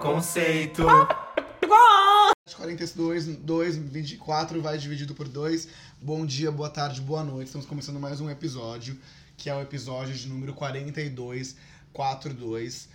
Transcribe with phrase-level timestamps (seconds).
[0.00, 0.84] Conceito.
[2.56, 5.68] 42, 2, 24 vai dividido por 2.
[6.00, 7.46] Bom dia, boa tarde, boa noite.
[7.46, 8.98] Estamos começando mais um episódio,
[9.36, 11.56] que é o episódio de número 42,
[11.92, 12.88] 42.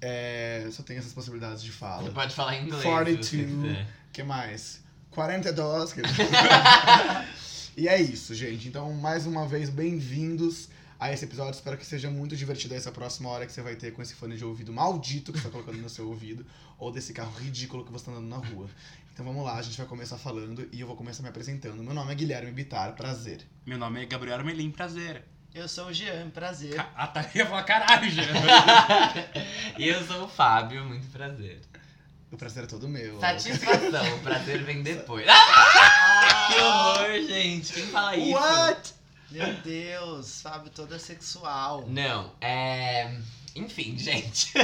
[0.00, 2.04] É, só tem essas possibilidades de fala.
[2.04, 2.82] Você pode falar em inglês.
[2.82, 3.26] se 42.
[3.26, 3.86] você quiser.
[4.12, 4.80] que mais?
[5.10, 5.92] 42.
[5.92, 6.02] que-
[7.76, 8.68] e é isso, gente.
[8.68, 11.52] Então, mais uma vez, bem-vindos a esse episódio.
[11.52, 14.36] Espero que seja muito divertido essa próxima hora que você vai ter com esse fone
[14.36, 16.44] de ouvido maldito que você tá colocando no seu ouvido,
[16.78, 18.68] ou desse carro ridículo que você tá andando na rua.
[19.12, 21.82] Então vamos lá, a gente vai começar falando e eu vou começar me apresentando.
[21.82, 23.40] Meu nome é Guilherme Bitar, prazer.
[23.66, 25.24] Meu nome é Gabriel Armelim, prazer.
[25.54, 26.74] Eu sou o Jean, prazer.
[26.74, 27.28] Ca- Ah, tá.
[27.34, 28.22] Eu falar caralho, já.
[29.78, 31.60] E eu sou o Fábio, muito prazer.
[32.30, 33.18] O prazer é todo meu.
[33.18, 35.26] Satisfação, o prazer vem depois.
[35.28, 37.72] Ah, que horror, gente.
[37.72, 38.32] Quem fala isso?
[38.38, 38.94] What?
[39.30, 41.84] Meu Deus, Fábio toda sexual.
[41.86, 43.14] Não, é.
[43.54, 44.54] Enfim, gente.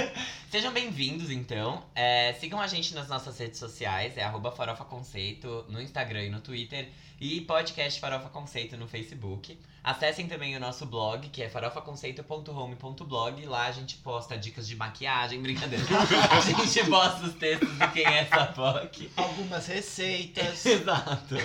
[0.51, 1.85] Sejam bem-vindos, então.
[1.95, 6.31] É, sigam a gente nas nossas redes sociais, é arroba Farofa Conceito no Instagram e
[6.31, 6.89] no Twitter.
[7.21, 9.59] E podcast Farofa Conceito no Facebook.
[9.85, 13.45] Acessem também o nosso blog, que é farofaconceito.home.blog.
[13.45, 15.85] Lá a gente posta dicas de maquiagem, brincadeira.
[16.33, 19.11] A gente posta os textos do Quem é essa POC.
[19.15, 20.65] Algumas receitas.
[20.65, 21.37] Exato.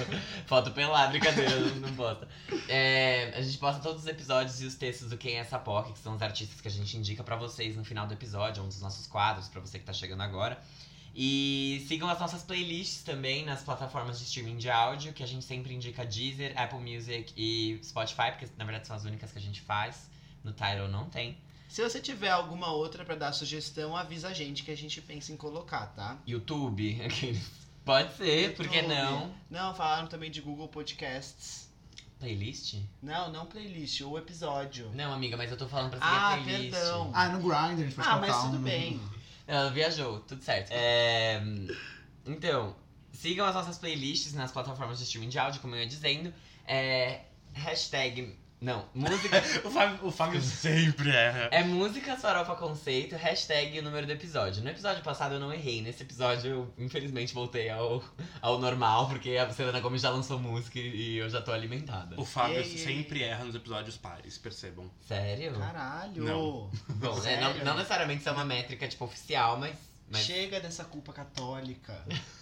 [0.45, 2.29] Foto pelada, brincadeira, não, posta.
[2.69, 5.91] É, a gente posta todos os episódios e os textos do Quem é essa POC,
[5.91, 8.69] que são os artistas que a gente indica pra vocês no final do episódio, um
[8.69, 10.57] dos nossos quadros, pra você que tá chegando agora.
[11.21, 15.43] E sigam as nossas playlists também nas plataformas de streaming de áudio, que a gente
[15.43, 19.41] sempre indica Deezer, Apple Music e Spotify, porque na verdade são as únicas que a
[19.41, 20.09] gente faz.
[20.45, 21.37] No Tidal não tem.
[21.67, 25.33] Se você tiver alguma outra pra dar sugestão, avisa a gente que a gente pensa
[25.33, 26.17] em colocar, tá?
[26.25, 26.97] YouTube.
[27.83, 28.95] Pode ser, por que YouTube.
[28.95, 29.35] não?
[29.49, 31.67] Não, falaram também de Google Podcasts.
[32.17, 32.75] Playlist?
[33.03, 34.89] Não, não playlist, ou episódio.
[34.93, 36.71] Não, amiga, mas eu tô falando pra seguir Ah, a playlist.
[36.71, 37.11] perdão.
[37.13, 39.01] Ah, no Grindr a gente pode Ah, mas tudo um- bem.
[39.49, 40.69] Ela viajou, tudo certo.
[40.69, 41.41] É,
[42.23, 42.75] então,
[43.11, 46.31] sigam as nossas playlists nas plataformas de streaming de áudio, como eu ia dizendo.
[46.67, 47.21] É,
[47.53, 48.37] hashtag.
[48.61, 49.41] Não, música.
[49.63, 51.49] O Fábio, o Fábio sempre erra.
[51.51, 54.61] é música farofa conceito, hashtag o número do episódio.
[54.61, 55.81] No episódio passado eu não errei.
[55.81, 58.03] Nesse episódio eu, infelizmente, voltei ao,
[58.41, 62.19] ao normal, porque a Selena Gomes já lançou música e eu já tô alimentada.
[62.19, 64.89] O Fábio Ei, ei, sempre erra nos episódios pares, percebam.
[65.07, 65.53] Sério?
[65.53, 66.23] Caralho.
[66.23, 66.71] Não.
[66.95, 67.43] Bom, né, Sério?
[67.59, 69.77] não, não necessariamente isso é uma métrica, tipo, oficial, mas.
[70.09, 70.21] mas...
[70.21, 72.03] Chega dessa culpa católica.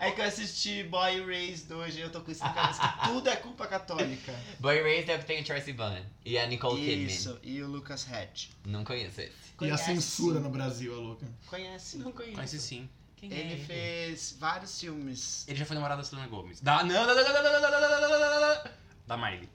[0.00, 3.08] É que eu assisti Boy Raised hoje e eu tô com isso na cabeça que
[3.08, 4.34] tudo é culpa católica.
[4.58, 7.06] Boy Raised é o que tem o Tracy Bunn e a Nicole Kidman.
[7.06, 8.48] Isso, e o Lucas Hatch.
[8.64, 9.32] Não conheço esse.
[9.32, 11.26] E a Conhece, censura no Brasil, a louca.
[11.46, 11.98] Conhece.
[11.98, 12.36] Não conheço.
[12.36, 12.88] Mas sim.
[13.16, 15.44] Quem é Ele fez vários filmes.
[15.46, 16.60] Ele já foi namorado da Selena Gomes.
[16.60, 16.82] Da.
[16.82, 18.70] Não, não, não, não, não, não, não, não, não, não, não, não.
[19.06, 19.48] Da Miley.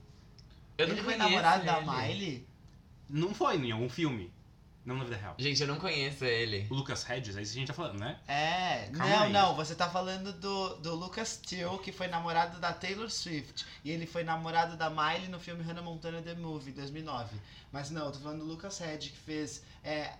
[0.77, 2.15] Eu não ele foi conheço namorado da ele.
[2.15, 2.47] Miley?
[3.09, 4.31] Não foi em algum filme.
[4.87, 5.35] Não na vida real.
[5.37, 6.65] Gente, eu não conheço ele.
[6.69, 8.17] O Lucas Hedges, é isso que a gente tá falando, né?
[8.25, 9.33] É, Calma não, aí.
[9.33, 13.65] não, você tá falando do, do Lucas Till, que foi namorado da Taylor Swift.
[13.83, 17.35] E ele foi namorado da Miley no filme Hannah Montana The Movie, 2009.
[17.69, 20.13] Mas não, eu tô falando do Lucas Hedge, que fez é,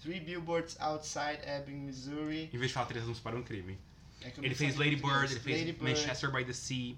[0.00, 2.50] Three Billboards Outside Ebbing, Missouri.
[2.52, 3.76] Em vez de falar três anos para um crime.
[4.22, 4.94] É Ele fez Lady.
[4.94, 5.82] Bird, ele fez Lady Bird.
[5.82, 6.96] Manchester by the Sea.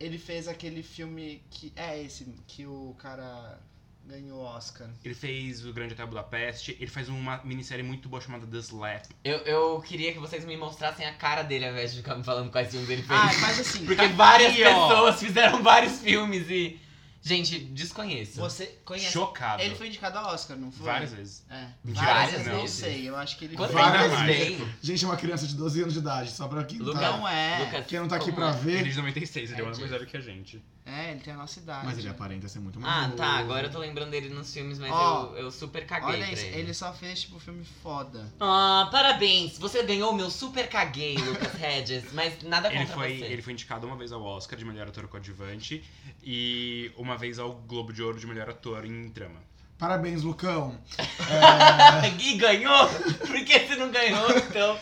[0.00, 1.74] Ele fez aquele filme que.
[1.76, 3.60] É esse, que o cara
[4.06, 4.88] ganhou o Oscar.
[5.04, 6.76] Ele fez o Grande Hotel Budapeste.
[6.78, 9.04] Ele faz uma minissérie muito boa chamada The Slap.
[9.24, 12.22] Eu, eu queria que vocês me mostrassem a cara dele ao invés de ficar me
[12.24, 13.18] falando quais filmes ele fez.
[13.20, 14.88] Ah, mas assim, Porque várias Aí, ó.
[14.88, 16.80] pessoas fizeram vários filmes e.
[17.26, 18.38] Gente, desconheço.
[18.38, 19.10] você conhece.
[19.10, 19.62] Chocado.
[19.62, 20.84] Ele foi indicado ao Oscar, não foi?
[20.84, 21.42] Várias vezes.
[21.48, 21.68] É.
[21.82, 23.56] Várias, várias não sei, eu acho que ele.
[23.56, 24.68] Várias vezes?
[24.82, 27.26] Gente, é uma criança de 12 anos de idade, só pra quem, Lucas- tá, Não
[27.26, 27.60] é.
[27.64, 28.52] Lucas, quem não tá aqui pra é?
[28.52, 28.72] ver.
[28.80, 30.62] Ele é de 96, ele ano É, mais velho que a gente.
[30.86, 31.86] É, ele tem a nossa idade.
[31.86, 33.16] Mas ele aparenta ser muito mais Ah, novo.
[33.16, 33.26] tá.
[33.38, 36.32] Agora eu tô lembrando dele nos filmes, mas Ó, eu, eu super caguei Olha pra
[36.34, 36.58] isso, ele.
[36.58, 38.30] ele só fez tipo filme foda.
[38.38, 39.56] Ah, parabéns!
[39.58, 43.24] Você ganhou o meu super caguei, Lucas Hedges, mas nada contra Ele foi, você.
[43.24, 45.82] ele foi indicado uma vez ao Oscar de melhor ator coadjuvante
[46.22, 49.40] e uma vez ao Globo de Ouro de melhor ator em drama.
[49.78, 50.78] Parabéns, Lucão.
[52.20, 52.88] E ganhou?
[52.88, 54.78] Por que você não ganhou, então?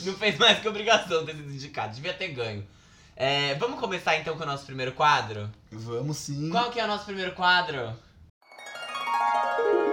[0.00, 1.94] Não fez mais que obrigação ter sido indicado.
[1.94, 2.66] Devia ter ganho.
[3.24, 5.48] É, vamos começar então com o nosso primeiro quadro?
[5.70, 6.50] Vamos sim.
[6.50, 7.96] Qual que é o nosso primeiro quadro?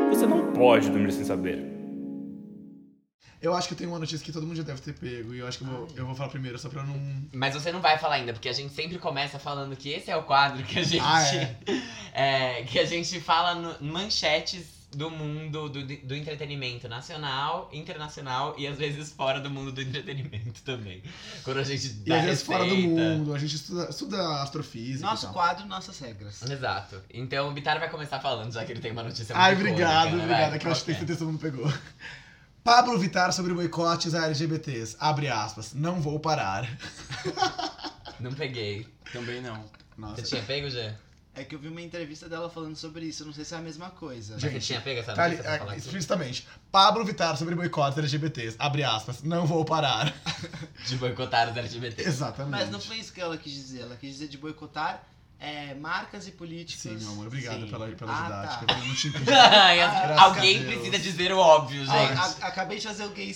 [0.09, 1.63] Você não pode dormir sem saber.
[3.39, 5.35] Eu acho que eu tenho uma notícia que todo mundo já deve ter pego.
[5.35, 6.99] E eu acho que eu vou, eu vou falar primeiro, só pra eu não.
[7.31, 10.17] Mas você não vai falar ainda, porque a gente sempre começa falando que esse é
[10.17, 10.99] o quadro que a gente.
[11.05, 11.57] Ah, é?
[12.59, 18.65] é, que a gente fala no- manchetes do mundo do, do entretenimento nacional, internacional e
[18.65, 21.03] às vezes fora do mundo do entretenimento também.
[21.43, 25.05] Quando a gente E dá às vezes fora do mundo, a gente estuda, estuda astrofísica.
[25.05, 25.33] Nosso e tal.
[25.33, 26.41] quadro, nossas regras.
[26.41, 27.01] Exato.
[27.11, 30.07] Então o Bitar vai começar falando, já que ele tem uma notícia Ai, muito obrigado,
[30.07, 30.23] icônica, né?
[30.23, 30.49] obrigado.
[30.49, 31.73] Vai, É que eu acho que tem certeza que todo mundo pegou.
[32.63, 34.97] Pablo Vittar sobre boicotes a LGBTs.
[34.99, 35.73] Abre aspas.
[35.73, 36.67] Não vou parar.
[38.19, 38.87] Não peguei.
[39.13, 39.63] Também não.
[39.97, 40.17] Nossa.
[40.17, 40.93] Você tinha pego, Gê?
[41.35, 43.57] É que eu vi uma entrevista dela falando sobre isso, eu não sei se é
[43.57, 44.39] a mesma coisa.
[44.39, 46.47] Você tinha pego essa Tá ali, é, explicitamente.
[46.71, 48.55] Pablo Vittar sobre boicotes LGBTs.
[48.59, 49.23] Abre aspas.
[49.23, 50.13] Não vou parar.
[50.85, 52.01] De boicotar os LGBT.
[52.03, 52.51] Exatamente.
[52.51, 53.81] Mas não foi isso que ela quis dizer.
[53.81, 55.03] Ela quis dizer de boicotar
[55.39, 56.81] é, marcas e políticos.
[56.83, 57.27] Sim, meu amor.
[57.27, 57.67] Obrigado Sim.
[57.69, 58.65] pela, pela Ah, didática.
[58.65, 58.79] tá.
[58.79, 58.95] Eu não
[59.81, 62.43] as- Graças Alguém precisa dizer o óbvio, Ah, gente.
[62.43, 63.29] a- acabei de fazer o gay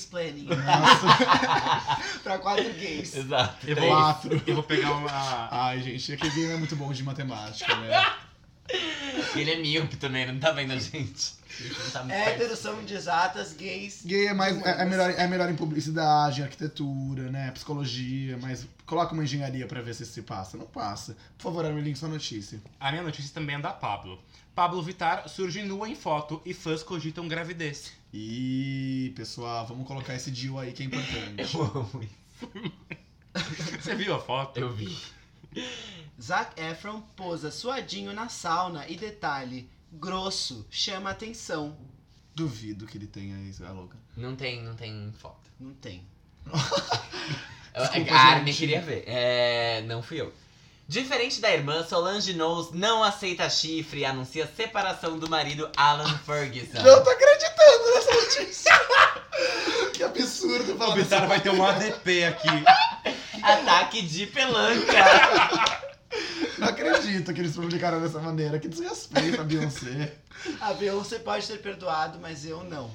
[0.56, 3.16] Nossa, pra quatro gays.
[3.16, 3.68] Exato.
[3.70, 4.42] Eu vou, quatro.
[4.46, 5.48] eu vou pegar uma.
[5.50, 8.14] Ai, gente, aquele game é muito bom de matemática, né?
[9.36, 11.34] Ele é míope também, não tá vendo a gente?
[11.92, 12.06] Tá.
[12.10, 14.04] Héteros são de exatas, gays.
[14.04, 17.52] Gay é, mais, é, é melhor, é melhor em publicidade, em arquitetura, né?
[17.52, 20.58] Psicologia, mas coloca uma engenharia pra ver se isso se passa.
[20.58, 21.16] Não passa.
[21.38, 22.62] Por favor, Armelin, sua notícia.
[22.80, 24.20] A minha notícia também é da Pablo.
[24.56, 27.92] Pablo Vittar surge nua em foto e fãs cogitam gravidez.
[28.14, 31.56] E pessoal, vamos colocar esse deal aí que é importante.
[31.58, 32.24] Eu amo isso.
[33.82, 34.60] Você viu a foto?
[34.60, 34.96] Eu vi.
[36.22, 41.78] Zac Efron posa suadinho na sauna e detalhe, grosso, chama atenção.
[42.36, 43.98] Duvido que ele tenha isso, é louca.
[44.18, 45.50] Não tem, não tem foto.
[45.60, 46.06] Não tem.
[47.76, 49.04] Desculpa, a Armin queria ver.
[49.08, 50.34] É, não fui eu.
[50.88, 56.82] Diferente da irmã, Solange Knowles não aceita chifre e anuncia separação do marido Alan Ferguson.
[56.82, 58.72] Não tô acreditando nessa notícia!
[59.94, 62.48] que absurdo O dessa vai ter um ADP aqui.
[63.42, 65.83] Ataque de pelanca.
[66.64, 68.60] Não acredito que eles publicaram dessa maneira.
[68.60, 70.14] Que desrespeito a Beyoncé.
[70.62, 72.90] A Beyoncé pode ter perdoado, mas eu não.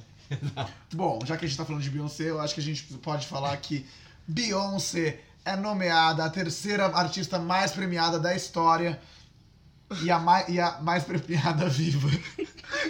[0.93, 3.27] Bom, já que a gente tá falando de Beyoncé, eu acho que a gente pode
[3.27, 3.87] falar que
[4.27, 9.01] Beyoncé é nomeada a terceira artista mais premiada da história
[10.03, 12.09] e a mais, e a mais premiada viva.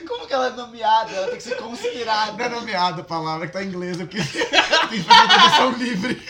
[0.07, 1.13] Como que ela é nomeada?
[1.13, 2.33] Ela tem que ser considerada.
[2.33, 5.71] Não é nomeada a palavra que tá em inglês, porque tem que fazer uma tradução
[5.73, 6.23] livre.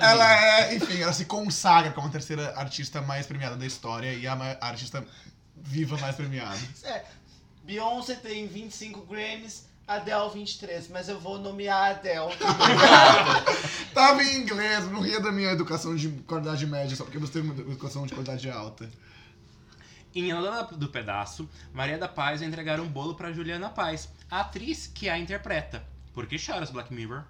[0.00, 4.26] Ela é, enfim, ela se consagra como a terceira artista mais premiada da história e
[4.26, 5.04] a a artista
[5.56, 6.58] viva mais premiada.
[6.84, 7.04] É,
[7.64, 12.34] Beyoncé tem 25 Grammys, Adele 23, mas eu vou nomear a Adele.
[13.94, 17.42] Tava em inglês, não ria da minha educação de qualidade média, só porque você tem
[17.42, 18.90] uma educação de qualidade alta.
[20.14, 24.40] Em Ana do Pedaço, Maria da Paz vai entregar um bolo pra Juliana Paz, a
[24.40, 25.84] atriz que a interpreta.
[26.12, 27.24] Por que choras, Black Mirror?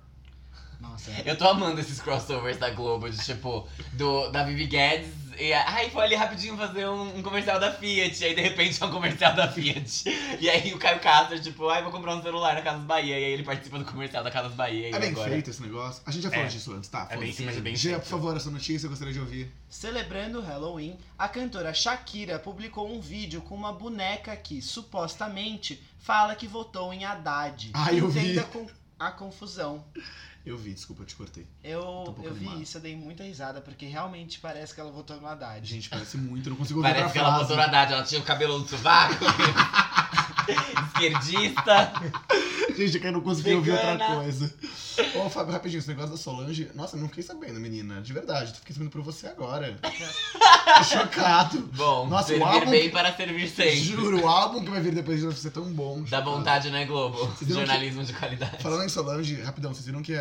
[0.80, 5.20] Nossa, Eu tô amando esses crossovers da Globo, de tipo, do, da Vivi Guedes.
[5.38, 8.22] E, ai, foi ali rapidinho fazer um, um comercial da Fiat.
[8.24, 10.04] Aí de repente é um comercial da Fiat.
[10.38, 13.18] E aí o Caio Castro, tipo, ai, vou comprar um celular na Casas Bahia.
[13.18, 14.90] E aí ele participa do comercial da Casas Bahia.
[14.90, 15.30] e É bem agora...
[15.30, 16.02] feito esse negócio.
[16.04, 16.48] A gente já falou É.
[16.48, 17.06] disso antes, tá?
[17.08, 17.42] É bem, foda-se.
[17.44, 18.02] mas é bem Gia, feito.
[18.02, 19.50] por favor, essa notícia eu gostaria de ouvir.
[19.68, 26.34] Celebrando o Halloween, a cantora Shakira publicou um vídeo com uma boneca que, supostamente, fala
[26.34, 27.70] que votou em Haddad.
[27.72, 28.38] Ah, eu vi.
[28.52, 28.66] Com
[28.98, 29.82] a confusão.
[30.44, 31.46] Eu vi, desculpa, eu te cortei.
[31.62, 32.62] Eu, um eu vi animado.
[32.62, 35.66] isso, eu dei muita risada, porque realmente parece que ela votou no Haddad.
[35.68, 37.42] Gente, parece muito, eu não consigo ouvir Parece que ela frase.
[37.42, 39.24] botou na Haddad, ela tinha o cabelo no sovaco.
[40.88, 41.92] Esquerdista.
[42.76, 44.52] Gente, é que eu não consegui ouvir outra coisa.
[45.14, 46.70] Ô, Fábio, rapidinho, esse negócio da Solange.
[46.74, 48.00] Nossa, eu não fiquei sabendo, menina.
[48.02, 49.78] De verdade, fiquei sabendo por você agora.
[49.82, 51.58] Tô chocado.
[51.74, 53.76] Bom, Nossa, o servir álbum bem que- para servir sempre.
[53.76, 56.02] Juro, o álbum que vai vir depois vai ser tão bom.
[56.02, 56.30] Dá chocado.
[56.30, 57.32] vontade, né, Globo?
[57.46, 58.62] Jornalismo de qualidade.
[58.62, 60.18] Falando em Solange, rapidão, vocês viram que é,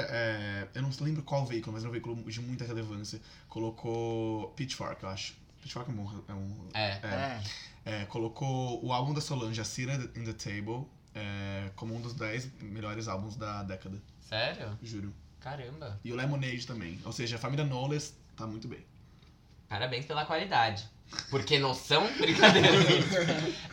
[0.73, 3.19] eu não lembro qual veículo, mas é um veículo de muita relevância.
[3.47, 5.35] Colocou Pitchfork, eu acho.
[5.61, 6.23] Pitchfork é um.
[6.27, 6.89] É, um, É.
[7.03, 7.41] é,
[7.85, 8.01] É.
[8.01, 12.13] é, colocou o álbum da Solange, A Cira in the Table, é, como um dos
[12.13, 14.77] 10 melhores álbuns da década, Sério?
[14.81, 15.13] juro.
[15.39, 15.99] Caramba.
[16.03, 16.99] E o Lemonade também.
[17.05, 18.85] Ou seja, a família Knowles tá muito bem.
[19.69, 20.89] Parabéns pela qualidade.
[21.29, 22.05] Porque noção?
[22.17, 22.69] Brincadeira.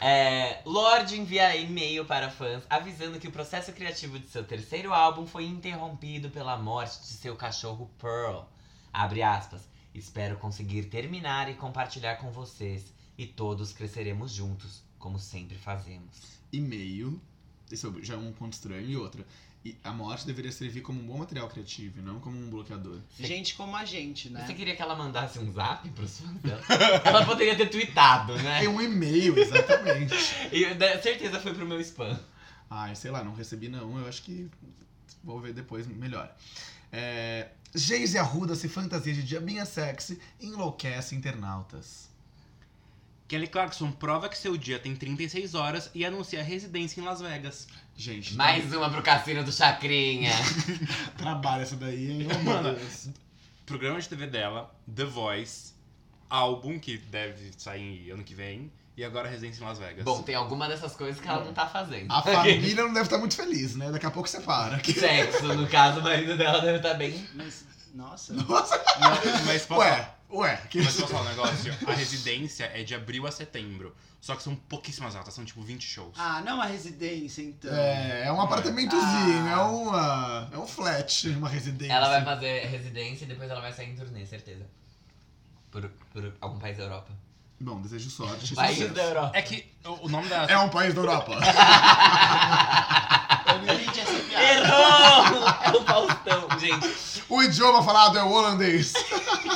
[0.01, 5.27] é, Lorde envia e-mail para fãs avisando que o processo criativo de seu terceiro álbum
[5.27, 8.45] foi interrompido pela morte de seu cachorro Pearl.
[8.93, 9.63] Abre aspas.
[9.95, 12.93] Espero conseguir terminar e compartilhar com vocês.
[13.17, 16.19] E todos cresceremos juntos, como sempre fazemos.
[16.53, 17.19] E-mail,
[17.73, 18.87] isso já é um ponto estranho.
[18.87, 19.27] E outra,
[19.67, 23.01] e a morte deveria servir como um bom material criativo, e não como um bloqueador.
[23.19, 24.45] Gente como a gente, né?
[24.47, 26.63] Você queria que ela mandasse um zap pros fãs dela?
[27.05, 28.65] ela poderia ter tweetado, né?
[28.65, 30.15] É um e-mail, exatamente.
[30.53, 32.17] E da- certeza foi pro meu spam.
[32.71, 33.99] Ai, sei lá, não recebi não.
[33.99, 34.49] Eu acho que
[35.25, 36.33] vou ver depois melhor.
[36.93, 42.09] É, Geise Arruda se fantasia de diabinha sexy e enlouquece internautas.
[43.27, 47.67] Kelly Clarkson prova que seu dia tem 36 horas e anuncia residência em Las Vegas.
[47.97, 50.33] Gente, Mais uma pro cassino do Chacrinha.
[51.17, 52.29] trabalha essa daí, hein?
[52.45, 52.79] Mano.
[53.65, 55.73] Programa de TV dela, The Voice,
[56.29, 60.05] álbum que deve sair ano que vem, e agora residência em Las Vegas.
[60.05, 62.11] Bom, tem alguma dessas coisas que ela não tá fazendo.
[62.13, 63.91] A família não deve estar muito feliz, né?
[63.91, 64.79] Daqui a pouco você para.
[64.85, 67.27] Sexo, no caso, o marido dela deve estar bem.
[67.35, 68.35] Mas, nossa.
[68.35, 70.57] Nossa, Mas, mas posso, ué, ué.
[70.71, 70.83] Que...
[70.83, 71.75] mas posso falar um negócio?
[71.87, 73.95] A residência é de abril a setembro.
[74.21, 76.15] Só que são pouquíssimas datas, são tipo 20 shows.
[76.19, 77.73] Ah, não a residência, então.
[77.73, 79.51] É, é um apartamentozinho, Ah.
[79.53, 80.49] é uma.
[80.53, 81.93] É um flat, uma residência.
[81.93, 84.67] Ela vai fazer residência e depois ela vai sair em turnê, certeza.
[85.71, 87.13] Por, por algum país da Europa.
[87.61, 88.55] Bom, desejo sorte.
[88.55, 89.39] País da Europa.
[89.39, 90.45] É que o o nome da.
[90.47, 91.33] É um país da Europa.
[93.47, 94.45] Eu me entendi essa piada.
[94.45, 94.67] Errou!
[95.67, 97.23] É o Faustão, gente.
[97.29, 98.93] o idioma falado é o holandês.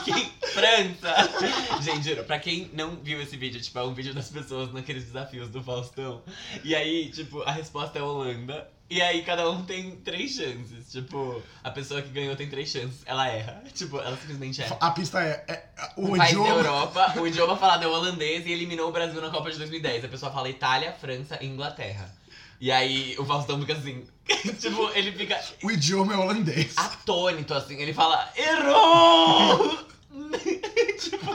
[0.05, 0.33] Quem...
[0.51, 1.81] França!
[1.81, 5.05] Gente, juro, pra quem não viu esse vídeo, tipo, é um vídeo das pessoas naqueles
[5.05, 6.23] desafios do Faustão.
[6.65, 8.69] E aí, tipo, a resposta é Holanda.
[8.91, 10.91] E aí cada um tem três chances.
[10.91, 13.03] Tipo, a pessoa que ganhou tem três chances.
[13.07, 13.63] Ela erra.
[13.73, 14.77] Tipo, ela simplesmente erra.
[14.81, 15.45] A pista é.
[15.47, 15.65] é
[15.97, 16.49] o país da idioma.
[16.49, 20.05] Europa, o idioma falado é holandês e eliminou o Brasil na Copa de 2010.
[20.05, 22.13] A pessoa fala Itália, França e Inglaterra.
[22.61, 24.05] E aí o Faustão fica assim.
[24.61, 26.77] tipo, ele fica O idioma é holandês.
[26.77, 27.81] atônito, assim.
[27.81, 29.79] Ele fala, errou!
[31.01, 31.31] tipo.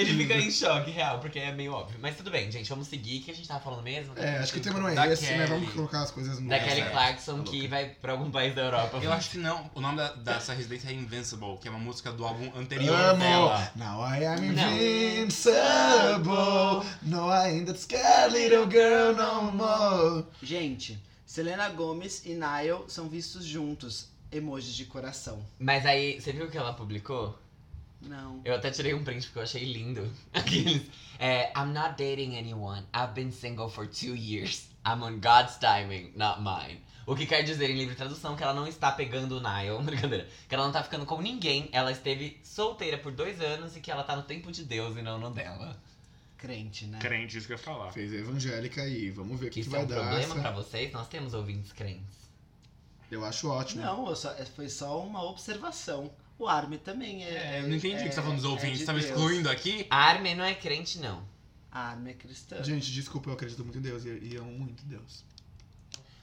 [0.00, 1.98] Ele fica em choque, real, porque é meio óbvio.
[2.00, 3.20] Mas tudo bem, gente, vamos seguir.
[3.20, 4.12] O que a gente tava falando mesmo?
[4.16, 5.36] É, acho que o tema não é Da esse, né?
[5.38, 5.48] Kelly.
[5.48, 6.90] Vamos colocar as coisas no Da Kelly é.
[6.90, 8.98] Clarkson, Tá que vai pra algum país da Europa.
[9.02, 9.70] Eu acho que não.
[9.74, 13.20] O nome da- dessa residência é Invincible, que é uma música do álbum anterior Amo!
[13.20, 13.72] dela.
[13.76, 14.76] Now I am Não.
[14.76, 15.58] invincible.
[17.02, 20.24] No, I ain't that scared little girl no more.
[20.42, 24.08] Gente, Selena Gomez e Niall são vistos juntos.
[24.30, 25.42] Emojis de coração.
[25.58, 27.38] Mas aí, você viu o que ela publicou?
[28.00, 28.40] Não.
[28.44, 30.08] Eu até tirei um print porque eu achei lindo.
[30.32, 30.82] Aqueles.
[31.18, 32.84] É, I'm not dating anyone.
[32.94, 34.68] I've been single for two years.
[34.86, 36.80] I'm on God's timing, not mine.
[37.06, 39.80] O que quer dizer, em livre tradução, que ela não está pegando o Niall.
[39.82, 40.28] Brincadeira.
[40.48, 41.68] Que ela não tá ficando com ninguém.
[41.72, 45.02] Ela esteve solteira por dois anos e que ela tá no tempo de Deus e
[45.02, 45.76] não no dela.
[46.36, 46.98] Crente, né?
[47.00, 47.90] Crente, isso que eu ia falar.
[47.90, 49.96] Fez a evangélica aí, vamos ver o que, que Isso vai é um dar.
[49.96, 50.92] problema essa- pra vocês?
[50.92, 52.16] Nós temos ouvintes crentes.
[53.10, 53.82] Eu acho ótimo.
[53.82, 56.12] Não, eu só- foi só uma observação.
[56.38, 57.56] O Armin também é.
[57.56, 58.78] É, eu não entendi o que você tá falando dos é ouvintes.
[58.78, 59.10] de Você tava Deus.
[59.10, 59.86] excluindo aqui?
[59.90, 61.26] A Armin não é crente, não.
[61.70, 62.62] A Armin é cristã.
[62.62, 65.24] Gente, desculpa, eu acredito muito em Deus e, e amo muito Deus.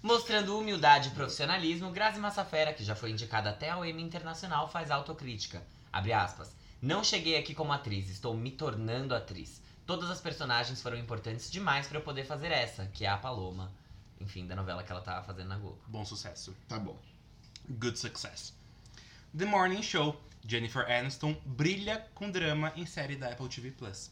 [0.01, 4.91] Mostrando humildade e profissionalismo, Grazi Massafera, que já foi indicada até ao Emmy Internacional, faz
[4.91, 5.62] autocrítica.
[5.91, 6.55] Abre aspas.
[6.81, 9.62] Não cheguei aqui como atriz, estou me tornando atriz.
[9.86, 13.72] Todas as personagens foram importantes demais para eu poder fazer essa, que é a Paloma.
[14.19, 15.79] Enfim, da novela que ela tava fazendo na Globo.
[15.88, 16.55] Bom sucesso.
[16.67, 16.98] Tá bom.
[17.69, 18.53] Good success.
[19.38, 20.15] The Morning Show.
[20.48, 24.12] Jennifer Aniston brilha com drama em série da Apple TV Plus.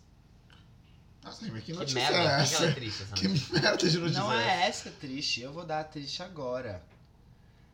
[1.23, 2.71] Nossa, mas que Que notícia merda, é por que ela é essa?
[2.73, 4.51] triste essa Que merda de notícia Não é essa?
[4.51, 6.81] é essa triste, eu vou dar a triste agora.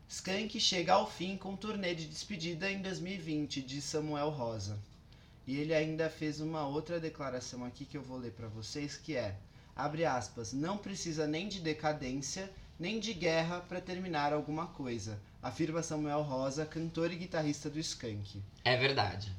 [0.08, 4.78] Skank chega ao fim com um turnê de despedida em 2020 de Samuel Rosa.
[5.46, 9.16] E ele ainda fez uma outra declaração aqui que eu vou ler pra vocês, que
[9.16, 9.36] é,
[9.74, 15.82] abre aspas, não precisa nem de decadência, nem de guerra pra terminar alguma coisa, afirma
[15.82, 18.42] Samuel Rosa, cantor e guitarrista do Skank.
[18.64, 19.34] É verdade.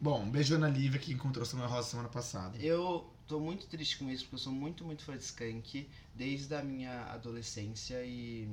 [0.00, 2.56] Bom, um beijo Ana Lívia que encontrou Samuel Rosa semana passada.
[2.58, 6.54] Eu tô muito triste com isso, porque eu sou muito, muito fã de Skank desde
[6.54, 8.48] a minha adolescência e.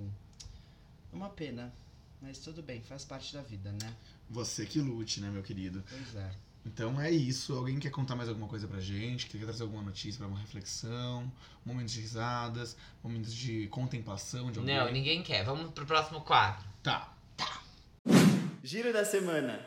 [1.11, 1.73] É uma pena.
[2.21, 3.95] Mas tudo bem, faz parte da vida, né?
[4.29, 5.83] Você que lute, né, meu querido?
[5.87, 6.31] Pois é.
[6.65, 7.53] Então é isso.
[7.55, 9.27] Alguém quer contar mais alguma coisa pra gente?
[9.27, 11.31] Quer trazer alguma notícia pra uma reflexão?
[11.63, 12.75] Momentos de risadas?
[13.03, 14.75] Momentos de contemplação de alguém?
[14.75, 15.43] Não, ninguém quer.
[15.43, 16.65] Vamos pro próximo quadro.
[16.81, 17.13] Tá.
[18.63, 19.59] Giro da semana.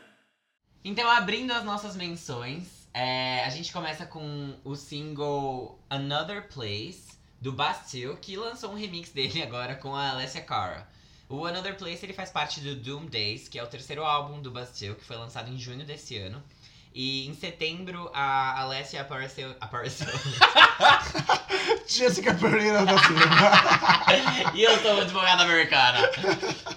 [0.83, 7.53] Então, abrindo as nossas menções, é, a gente começa com o single Another Place, do
[7.53, 10.87] Bastille, que lançou um remix dele agora com a Alessia Cara.
[11.29, 14.51] O Another Place ele faz parte do Doom Days, que é o terceiro álbum do
[14.51, 16.43] Bastille, que foi lançado em junho desse ano.
[16.93, 19.55] E em setembro a Alessia apareceu.
[19.59, 20.07] apareceu.
[21.87, 24.53] Jessica Pereira da Silva.
[24.55, 25.99] e eu sou uma advogada americana.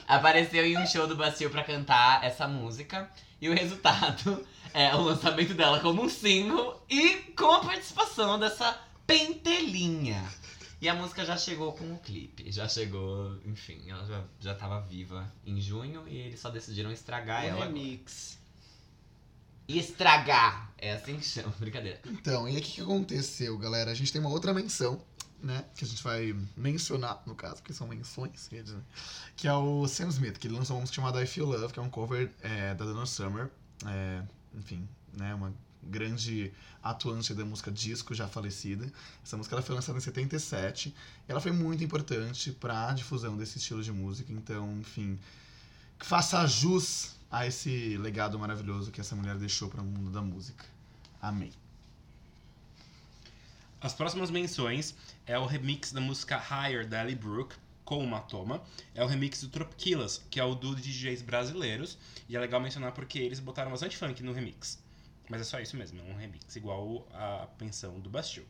[0.06, 3.10] Apareceu em um show do Bastille pra cantar essa música.
[3.40, 8.78] E o resultado é o lançamento dela como um single e com a participação dessa
[9.06, 10.22] pentelinha.
[10.80, 12.50] E a música já chegou com o clipe.
[12.50, 17.44] Já chegou, enfim, ela já, já tava viva em junho e eles só decidiram estragar
[17.44, 17.64] o ela.
[17.64, 18.41] remix.
[19.68, 20.72] Estragar!
[20.78, 22.00] É assim que chama, brincadeira.
[22.06, 23.90] Então, e aí o que, que aconteceu, galera?
[23.90, 25.00] A gente tem uma outra menção,
[25.42, 25.64] né?
[25.76, 28.76] Que a gente vai mencionar, no caso, porque são menções, dizer,
[29.36, 31.78] que é o Sam Smith, que ele lançou uma música chamada I Feel Love, que
[31.78, 33.50] é um cover é, da Donna Summer.
[33.86, 34.22] É,
[34.54, 35.34] enfim, né?
[35.34, 36.52] Uma grande
[36.82, 38.90] atuante da música disco, já falecida.
[39.24, 40.94] Essa música ela foi lançada em 77
[41.28, 44.32] e ela foi muito importante para a difusão desse estilo de música.
[44.32, 45.18] Então, enfim,
[46.02, 50.20] que faça jus a esse legado maravilhoso que essa mulher deixou para o mundo da
[50.20, 50.64] música.
[51.20, 51.52] Amém.
[53.80, 57.54] As próximas menções é o remix da música Higher da Ellie Brooke
[57.84, 58.60] com uma toma.
[58.96, 61.96] É o remix do Tropiquilas, que é o do DJs brasileiros.
[62.28, 64.82] E é legal mencionar porque eles botaram bastante funk no remix.
[65.30, 68.48] Mas é só isso mesmo, é um remix, igual a pensão do Bastille.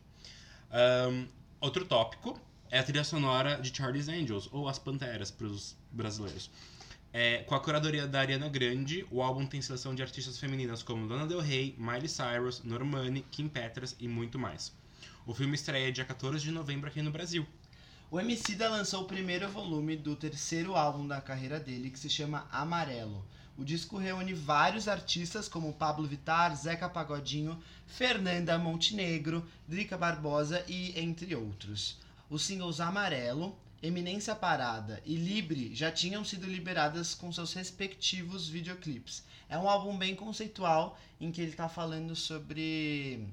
[0.71, 1.27] Ahn,
[1.61, 2.35] outro tópico
[2.71, 6.49] é a trilha sonora de Charlie's Angels, ou As Panteras para os brasileiros.
[7.15, 11.05] É, com a curadoria da Ariana Grande, o álbum tem seleção de artistas femininas como
[11.05, 14.75] Lana Del Rey, Miley Cyrus, Normani, Kim Petras e muito mais.
[15.23, 17.45] O filme estreia dia 14 de novembro aqui no Brasil.
[18.09, 22.47] O Emicida lançou o primeiro volume do terceiro álbum da carreira dele, que se chama
[22.51, 23.23] Amarelo.
[23.55, 30.99] O disco reúne vários artistas como Pablo Vittar, Zeca Pagodinho, Fernanda Montenegro, Drica Barbosa e
[30.99, 31.99] entre outros.
[32.27, 39.25] Os singles Amarelo, Eminência Parada e Libre já tinham sido liberadas com seus respectivos videoclipes.
[39.49, 43.27] É um álbum bem conceitual em que ele está falando sobre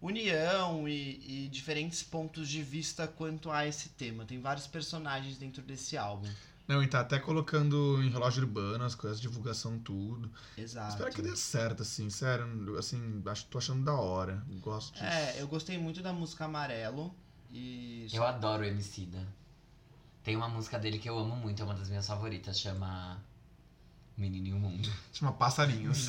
[0.00, 4.24] união e, e diferentes pontos de vista quanto a esse tema.
[4.24, 6.28] Tem vários personagens dentro desse álbum.
[6.68, 10.30] Não, e tá até colocando em relógio urbano as coisas, divulgação, tudo.
[10.56, 10.90] Exato.
[10.90, 12.78] Espero que dê certo, assim, sério.
[12.78, 14.40] Assim, acho, tô achando da hora.
[14.60, 15.04] Gosto disso.
[15.04, 17.12] É, eu gostei muito da música Amarelo.
[17.50, 18.06] E.
[18.12, 19.39] Eu adoro o Emicida.
[20.22, 23.22] Tem uma música dele que eu amo muito, é uma das minhas favoritas, chama
[24.16, 24.92] Menino e o Mundo.
[25.12, 26.08] Chama Passarinhos.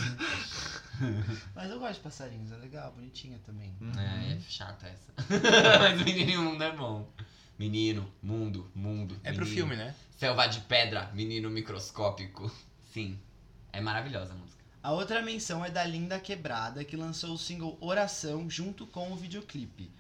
[1.56, 3.74] Mas eu gosto de passarinhos, é legal, bonitinha também.
[3.80, 4.00] Uhum.
[4.00, 5.14] É, é chata essa.
[5.80, 7.10] Mas Menino e o Mundo é bom.
[7.58, 9.20] Menino, mundo, mundo.
[9.24, 9.56] É pro menino.
[9.56, 9.94] filme, né?
[10.18, 12.52] Selva de pedra, menino microscópico.
[12.92, 13.20] Sim.
[13.72, 14.62] É maravilhosa a música.
[14.84, 19.16] A outra menção é da Linda Quebrada, que lançou o single Oração junto com o
[19.16, 19.92] videoclipe.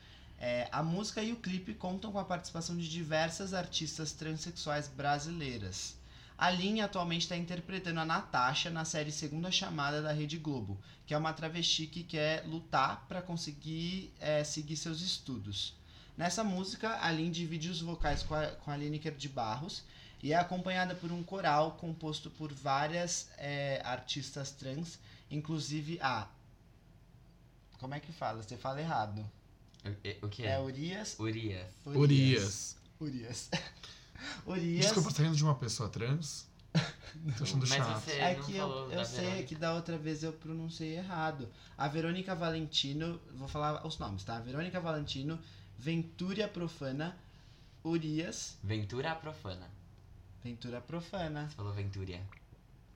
[0.43, 5.95] É, a música e o clipe contam com a participação de diversas artistas transexuais brasileiras.
[6.36, 11.13] A Lin atualmente está interpretando a Natasha na série Segunda Chamada da Rede Globo, que
[11.13, 15.75] é uma travesti que quer lutar para conseguir é, seguir seus estudos.
[16.18, 19.83] Nessa música, a Lin divide os vocais com a, com a Lineker de Barros
[20.24, 24.98] e é acompanhada por um coral composto por várias é, artistas trans,
[25.29, 26.27] inclusive a.
[27.79, 28.42] Como é que fala?
[28.42, 29.24] Você fala errado.
[29.83, 30.59] O, o que É é?
[30.59, 31.15] Urias.
[31.20, 31.67] Urias.
[31.85, 32.77] Urias.
[33.00, 33.50] Urias.
[34.46, 34.85] Urias.
[34.85, 36.48] Desculpa, tá rindo de uma pessoa trans?
[37.37, 38.01] Tô achando Mas chato.
[38.03, 39.48] você É que eu, eu sei Verônica.
[39.48, 41.50] que da outra vez eu pronunciei errado.
[41.77, 44.39] A Verônica Valentino, vou falar os nomes, tá?
[44.39, 45.39] Verônica Valentino,
[45.77, 47.17] Ventúria Profana,
[47.83, 49.67] Urias, Ventura Profana.
[50.44, 51.50] Ventura Profana.
[51.50, 52.22] Você falou Venturia.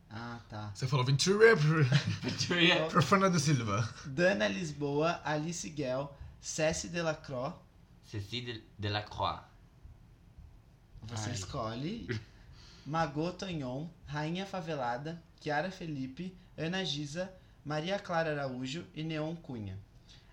[0.10, 0.72] Ah, tá.
[0.74, 1.56] Você falou Ventura
[2.22, 2.86] Venturia.
[2.86, 3.90] Profana da Silva.
[4.06, 6.16] Dana Lisboa, Alice Guel,
[6.50, 7.56] Cécile Delacroix,
[8.06, 9.42] Cecile Delacroix.
[11.02, 11.36] você Ai.
[11.36, 12.08] escolhe.
[12.86, 17.34] Margot Tonhon, Rainha Favelada, Chiara Felipe, Ana Giza,
[17.66, 19.76] Maria Clara Araújo e Neon Cunha.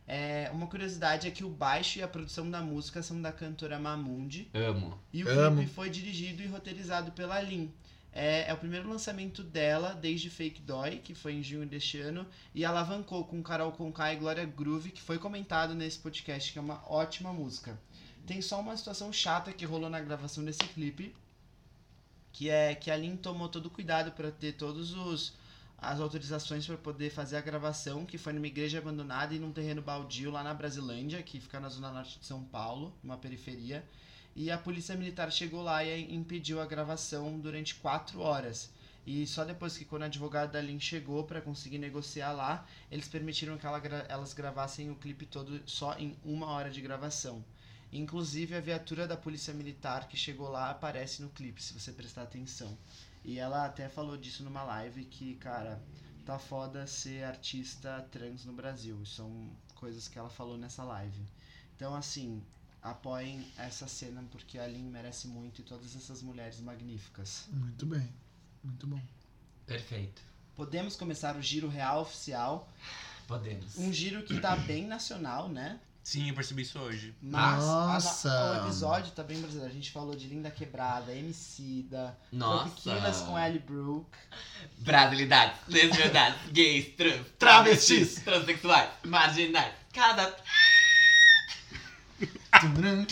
[0.06, 3.78] É, uma curiosidade é que o baixo e a produção da música são da cantora
[3.78, 5.00] Mamundi Amo.
[5.14, 5.56] e o Amo.
[5.56, 7.72] clipe foi dirigido e roteirizado pela Lin.
[8.12, 12.26] É, é o primeiro lançamento dela desde Fake Dói, que foi em junho deste ano,
[12.54, 16.62] e alavancou com Carol Conká e Glória Groove, que foi comentado nesse podcast, que é
[16.62, 17.78] uma ótima música.
[18.26, 21.14] Tem só uma situação chata que rolou na gravação desse clipe,
[22.32, 25.34] que é que a Lin tomou todo o cuidado para ter todos os
[25.82, 29.82] as autorizações para poder fazer a gravação, que foi numa igreja abandonada e num terreno
[29.82, 33.84] baldio lá na Brasilândia, que fica na zona norte de São Paulo, uma periferia.
[34.34, 38.70] E a polícia militar chegou lá e impediu a gravação durante quatro horas.
[39.06, 43.08] E só depois que quando a advogada da Lin chegou para conseguir negociar lá, eles
[43.08, 47.44] permitiram que ela elas gravassem o clipe todo só em uma hora de gravação.
[47.92, 52.22] Inclusive a viatura da polícia militar que chegou lá aparece no clipe, se você prestar
[52.22, 52.78] atenção.
[53.24, 55.82] E ela até falou disso numa live que, cara,
[56.24, 59.04] tá foda ser artista trans no Brasil.
[59.04, 61.22] São coisas que ela falou nessa live.
[61.76, 62.42] Então, assim,
[62.82, 67.46] apoiem essa cena porque a Lin merece muito e todas essas mulheres magníficas.
[67.52, 68.08] Muito bem.
[68.62, 69.00] Muito bom.
[69.66, 70.20] Perfeito.
[70.54, 72.68] Podemos começar o giro real oficial.
[73.26, 73.78] Podemos.
[73.78, 75.78] Um giro que tá bem nacional, né?
[76.04, 77.14] Sim, eu percebi isso hoje.
[77.22, 78.52] Mas a- Nossa!
[78.62, 79.70] o episódio tá bem brasileiro.
[79.70, 82.64] A gente falou de Linda Quebrada, Emicida, Nossa.
[82.64, 84.18] Tropiquilas com Ellie Brooke.
[84.78, 88.16] Brasilidades, lesbianas, gays, trans, Travestis.
[88.16, 89.72] transexuais, marginais.
[89.92, 90.36] Cada.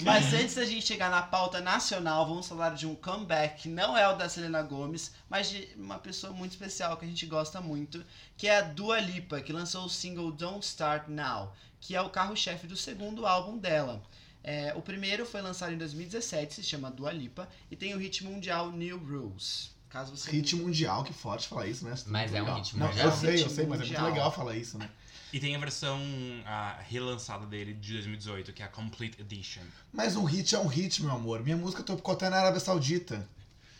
[0.04, 3.96] Mas antes da gente chegar na pauta nacional, vamos falar de um comeback que não
[3.96, 7.60] é o da Selena Gomes, mas de uma pessoa muito especial que a gente gosta
[7.60, 8.04] muito,
[8.36, 12.10] que é a Dua Lipa, que lançou o single Don't Start Now, que é o
[12.10, 14.02] carro-chefe do segundo álbum dela.
[14.42, 18.24] É, o primeiro foi lançado em 2017, se chama Dua Lipa, e tem o hit
[18.24, 19.74] mundial New Rules.
[19.90, 21.94] Caso você Hit mundial, que forte falar isso, né?
[22.06, 22.56] Mas é um Legal.
[22.58, 23.06] hit Não, mundial.
[23.08, 24.88] Eu sei, eu sei, mas é muito legal falar isso, né?
[25.32, 26.00] E tem a versão
[26.46, 29.62] a relançada dele de 2018, que é a Complete Edition.
[29.92, 31.42] Mas um hit é um hit, meu amor.
[31.42, 33.28] Minha música tocou até na Arábia Saudita.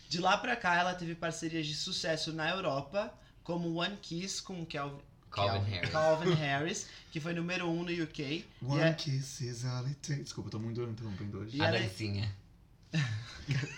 [0.09, 4.65] De lá pra cá, ela teve parcerias de sucesso na Europa, como One Kiss com
[4.65, 4.97] Calvin,
[5.29, 5.89] Calvin Calvin- Harris.
[5.91, 8.45] Calvin Harris, que foi número 1 um no UK.
[8.61, 10.23] One é- kiss is all it takes.
[10.25, 11.55] Desculpa, eu tô muito interrompendo hoje.
[11.57, 12.33] E A é- dancinha.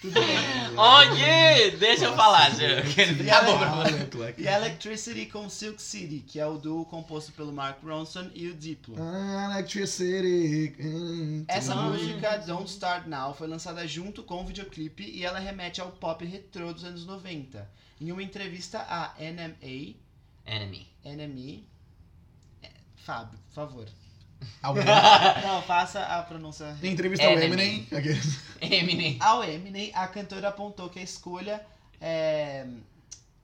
[0.02, 0.78] Tudo bem.
[0.78, 1.78] Onde?
[1.78, 3.30] Deixa eu falar, gente.
[3.30, 3.92] Acabou pra você.
[3.92, 4.42] Leclerc.
[4.42, 8.54] E Electricity com Silk City, que é o duo composto pelo Mark Ronson e o
[8.54, 8.96] Diplo.
[9.00, 10.76] Ah, Electricity.
[11.48, 15.92] Essa música, Don't Start Now, foi lançada junto com o videoclipe e ela remete ao
[15.92, 17.68] pop retrô dos anos 90.
[18.02, 19.96] Em uma entrevista à NMA,
[20.46, 20.88] Enemy.
[21.06, 21.68] NME,
[22.62, 23.88] é, Fábio, por favor.
[25.44, 26.78] Não, faça a pronúncia.
[26.82, 27.34] Em entrevista ao.
[27.34, 27.88] Eminem.
[28.62, 29.18] Eminem.
[29.20, 31.66] Ao Eminem, a cantora apontou que a escolha
[32.02, 32.66] é,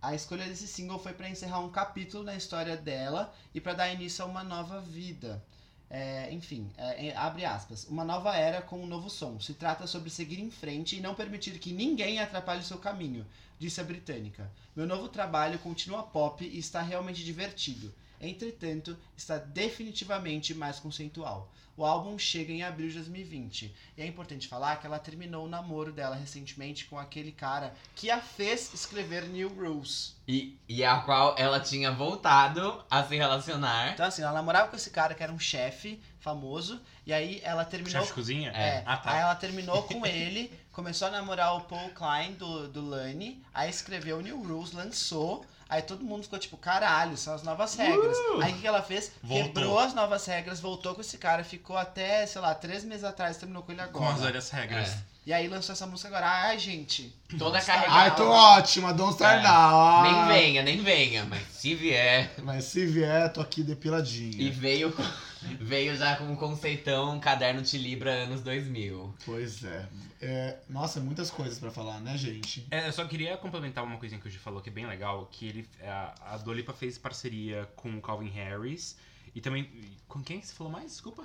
[0.02, 3.94] a escolha desse single foi para encerrar um capítulo na história dela e para dar
[3.94, 5.44] início a uma nova vida.
[5.90, 7.86] É, enfim, é, é, abre aspas.
[7.86, 9.40] Uma nova era com um novo som.
[9.40, 13.26] Se trata sobre seguir em frente e não permitir que ninguém atrapalhe o seu caminho,
[13.58, 14.50] disse a britânica.
[14.74, 17.94] Meu novo trabalho continua pop e está realmente divertido.
[18.21, 21.51] Entretanto, está definitivamente mais conceitual.
[21.77, 23.73] O álbum chega em abril de 2020.
[23.95, 28.12] E é importante falar que ela terminou o namoro dela recentemente com aquele cara que
[28.12, 30.13] a fez escrever New Rules.
[30.27, 33.93] E, e a qual ela tinha voltado a se relacionar.
[33.93, 36.82] Então, assim, ela namorava com esse cara que era um chefe famoso.
[37.05, 37.93] E aí ela terminou.
[38.01, 38.51] Chefe de cozinha?
[38.51, 39.13] É, Ah, tá.
[39.13, 43.69] aí ela terminou com ele, começou a namorar o Paul Klein do, do Lani, aí
[43.69, 48.17] escreveu New Rules, lançou, aí todo mundo ficou tipo, caralho, são as novas regras.
[48.41, 49.12] Aí o que, que ela fez?
[49.21, 49.45] Voltou.
[49.45, 53.38] Quebrou as novas regras, voltou com esse cara, ficou até, sei lá, três meses atrás,
[53.38, 54.05] terminou com ele agora.
[54.05, 54.89] Com as velhas regras.
[54.89, 54.99] É.
[55.30, 56.28] E aí lançou essa música agora.
[56.28, 57.15] Ai, gente.
[57.38, 58.00] Toda carregada.
[58.00, 59.44] Ai, tô ótima, Don't Start É.
[59.44, 60.02] Now.
[60.02, 60.28] Nem Ah.
[60.28, 62.34] venha, nem venha, mas se vier.
[62.42, 64.42] Mas se vier, tô aqui depiladinha.
[64.42, 64.92] E veio,
[65.62, 69.13] veio já com um conceitão, um caderno de Libra anos 2000.
[69.24, 69.88] Pois é.
[70.20, 72.65] É, Nossa, muitas coisas pra falar, né, gente?
[72.72, 75.30] É, eu só queria complementar uma coisinha que o Gi falou que é bem legal,
[75.32, 78.98] que ele, a, a Dua Lipa fez parceria com o Calvin Harris
[79.36, 79.70] e também...
[80.08, 80.88] Com quem você falou mais?
[80.94, 81.24] Desculpa.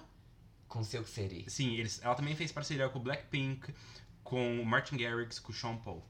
[0.74, 1.44] Com Silk City.
[1.48, 3.72] Sim, eles, ela também fez parceria com o Blackpink,
[4.24, 6.04] com o Martin Garrix, com o Sean Paul.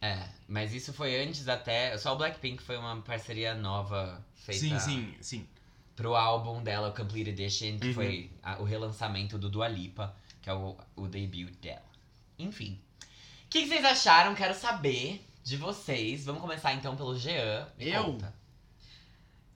[0.00, 1.96] É, mas isso foi antes até.
[1.98, 5.48] Só o Blackpink foi uma parceria nova feita Sim, sim, sim.
[5.94, 7.94] pro álbum dela, o Complete Edition, que Uhum.
[7.94, 11.82] foi a- o relançamento do Dua Lipa, que é o, o debut dela.
[12.38, 12.80] Enfim.
[13.46, 14.34] O que, que vocês acharam?
[14.34, 16.24] Quero saber de vocês.
[16.24, 17.68] Vamos começar então pelo Jean.
[17.78, 18.04] Me Eu?
[18.04, 18.34] conta.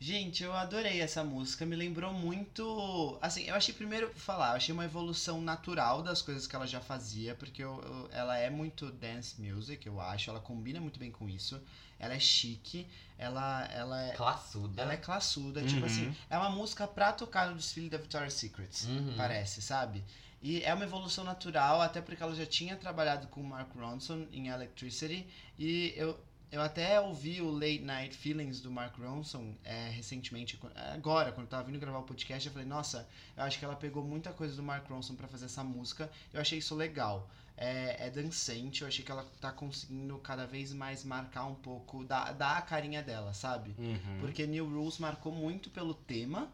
[0.02, 1.64] Gente, eu adorei essa música.
[1.64, 3.16] Me lembrou muito.
[3.22, 6.66] Assim, eu achei primeiro vou falar, eu achei uma evolução natural das coisas que ela
[6.66, 10.28] já fazia, porque eu- eu- ela é muito dance music, eu acho.
[10.28, 11.62] Ela combina muito bem com isso.
[12.00, 12.84] Ela é chique,
[13.16, 14.12] ela, ela é.
[14.14, 14.82] Classuda.
[14.82, 15.86] Ela é classuda, tipo Uhum.
[15.86, 19.14] assim, é uma música pra tocar no desfile da Victoria's Secret, Uhum.
[19.16, 20.02] parece, sabe?
[20.42, 24.26] E é uma evolução natural, até porque ela já tinha trabalhado com o Mark Ronson
[24.32, 25.24] em Electricity,
[25.56, 26.18] e eu,
[26.52, 30.60] eu até ouvi o Late Night Feelings do Mark Ronson é, recentemente,
[30.92, 33.74] agora, quando eu tava vindo gravar o podcast, eu falei, nossa, eu acho que ela
[33.74, 37.28] pegou muita coisa do Mark Ronson pra fazer essa música, eu achei isso legal.
[37.56, 42.04] É, é dançante, eu achei que ela tá conseguindo cada vez mais marcar um pouco,
[42.04, 43.74] dar, dar a carinha dela, sabe?
[43.78, 44.18] Uhum.
[44.20, 46.50] Porque New Rules marcou muito pelo tema.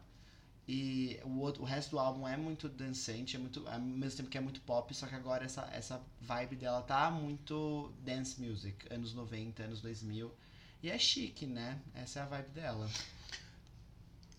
[0.71, 4.29] E o, outro, o resto do álbum é muito dançante, é muito, ao mesmo tempo
[4.29, 8.75] que é muito pop, só que agora essa, essa vibe dela tá muito dance music,
[8.93, 10.31] anos 90, anos 2000.
[10.83, 11.79] E é chique, né?
[11.95, 12.87] Essa é a vibe dela.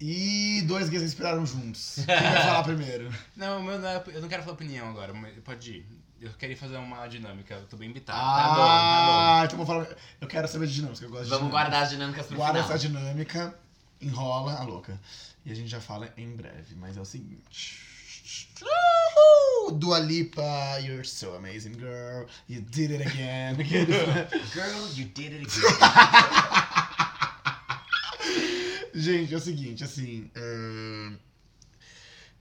[0.01, 1.97] E dois gays inspiraram juntos.
[2.07, 3.13] Quem vai falar primeiro?
[3.37, 5.87] Não, meu, não é- eu não quero falar opinião agora, mas pode ir.
[6.21, 8.19] Eu queria fazer uma dinâmica, eu tô bem invitado.
[8.19, 9.89] tá bom, ah, então vou falar.
[10.21, 11.51] Eu quero saber de dinâmica, eu gosto de Vamos dinâmica.
[11.65, 12.77] guardar as dinâmicas pro Guarda final.
[12.77, 13.59] essa dinâmica,
[14.01, 15.01] enrola a louca.
[15.45, 17.79] E a gente já fala em breve, mas é o seguinte.
[18.63, 19.73] Uhul!
[19.79, 22.27] Dua Lipa, you're so amazing, girl.
[22.49, 23.57] You did it again.
[24.53, 25.79] Girl, you did it again.
[28.95, 30.31] Gente, é o seguinte, assim.
[30.35, 30.41] é,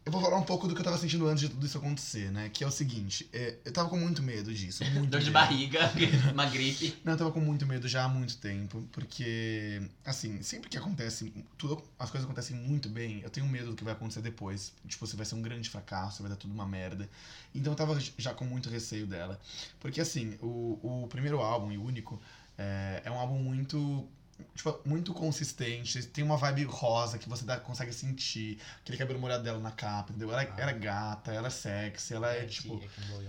[0.09, 2.31] eu vou falar um pouco do que eu tava sentindo antes de tudo isso acontecer,
[2.31, 2.49] né?
[2.49, 4.83] Que é o seguinte, é, eu tava com muito medo disso.
[4.85, 5.33] Muito Dor de medo.
[5.33, 5.91] barriga,
[6.33, 6.97] uma gripe.
[7.03, 11.31] Não, eu tava com muito medo já há muito tempo, porque, assim, sempre que acontece,
[11.59, 14.73] tudo, as coisas acontecem muito bem, eu tenho medo do que vai acontecer depois.
[14.87, 17.07] Tipo, se vai ser um grande fracasso, vai dar tudo uma merda.
[17.53, 19.39] Então eu tava já com muito receio dela.
[19.79, 22.19] Porque, assim, o, o primeiro álbum e único
[22.57, 24.07] é, é um álbum muito.
[24.55, 29.43] Tipo, muito consistente, tem uma vibe rosa que você dá- consegue sentir, aquele cabelo molhado
[29.43, 30.31] dela na capa, entendeu?
[30.31, 32.75] Ela, ela é gata, ela é sexy, ela é tipo.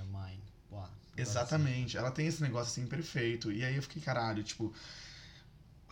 [0.05, 0.41] Mind.
[0.73, 0.89] Uau.
[1.17, 1.97] Exatamente.
[1.97, 3.51] Ela tem esse negócio assim perfeito.
[3.53, 4.73] E aí eu fiquei, caralho, tipo.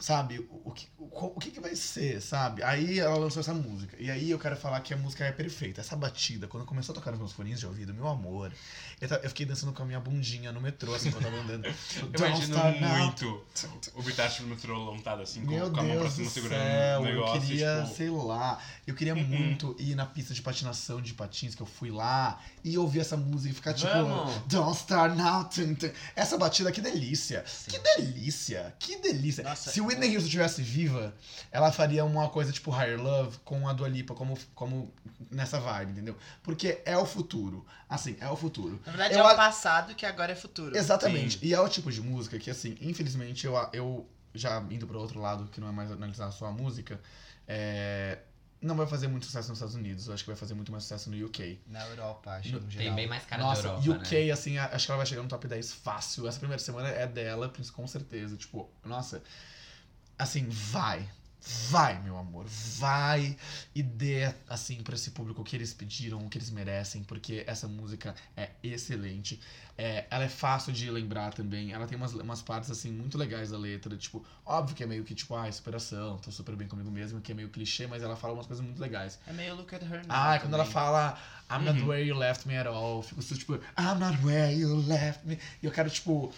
[0.00, 2.62] Sabe, o, que, o, o que que vai ser, sabe?
[2.62, 3.96] Aí ela lançou essa música.
[3.98, 5.80] E aí eu quero falar que a música é perfeita.
[5.80, 8.52] Essa batida, quando começou a tocar nos meus fones de ouvido, meu amor.
[9.00, 11.66] Eu, eu fiquei dançando com a minha bundinha no metrô, assim, quando eu tava andando.
[11.98, 12.96] Eu Don't imagino start now.
[12.98, 13.44] muito
[13.94, 16.61] o Bitachi no metrô lontado, assim, com, Meu com a mão pra cima do segurando
[16.61, 17.34] céu, o negócio.
[17.37, 19.24] eu queria, tipo, sei lá, eu queria Uhum.
[19.26, 23.16] muito ir na pista de patinação de patins que eu fui lá e ouvir essa
[23.16, 24.34] música e ficar tipo, Vamos!
[24.46, 25.44] Don't Start Now.
[25.44, 25.90] tum, tum.
[26.14, 29.42] Essa batida, que delícia, que delícia, que delícia.
[29.44, 31.14] Nossa, Se Whitney Houston estivesse viva,
[31.51, 34.92] ela faria uma coisa tipo Higher Love com a Dua Lipa como, como
[35.31, 36.16] nessa vibe, entendeu?
[36.42, 38.81] Porque é o futuro, assim, é o futuro.
[38.87, 40.77] Na verdade, Eu é o passado que agora é futuro.
[40.77, 41.38] Exatamente.
[41.44, 45.20] E é o tipo de música que, assim, infelizmente, eu, eu já indo para outro
[45.20, 47.01] lado, que não é mais analisar só a música,
[47.46, 48.18] é,
[48.61, 50.07] não vai fazer muito sucesso nos Estados Unidos.
[50.09, 51.61] Eu acho que vai fazer muito mais sucesso no UK.
[51.66, 52.94] Na Europa, acho, No- no Tem geral.
[52.96, 54.31] bem mais cara Nossa, de Europa, UK, né?
[54.33, 56.27] assim, acho que ela vai chegar no top 10 fácil.
[56.27, 58.37] Essa primeira semana é dela, com certeza.
[58.37, 59.22] Tipo, nossa,
[60.18, 61.09] assim, vai.
[61.70, 63.35] Vai, meu amor, vai
[63.74, 67.42] e dê, assim, pra esse público o que eles pediram, o que eles merecem, porque
[67.46, 69.40] essa música é excelente.
[69.78, 73.50] É, ela é fácil de lembrar também, ela tem umas, umas partes, assim, muito legais
[73.50, 76.90] da letra, tipo, óbvio que é meio que, tipo, ah, superação, tô super bem comigo
[76.90, 79.18] mesmo, que é meio clichê, mas ela fala umas coisas muito legais.
[79.26, 81.16] É meio Look at Her Now Ah, quando ela fala
[81.50, 81.87] I'm not Uhum.
[81.88, 85.38] where you left me at all, fico assim, tipo, I'm not where you left me.
[85.62, 86.31] E eu quero, tipo,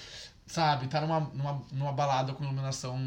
[0.51, 2.99] sabe, tá numa, numa, numa balada com iluminação,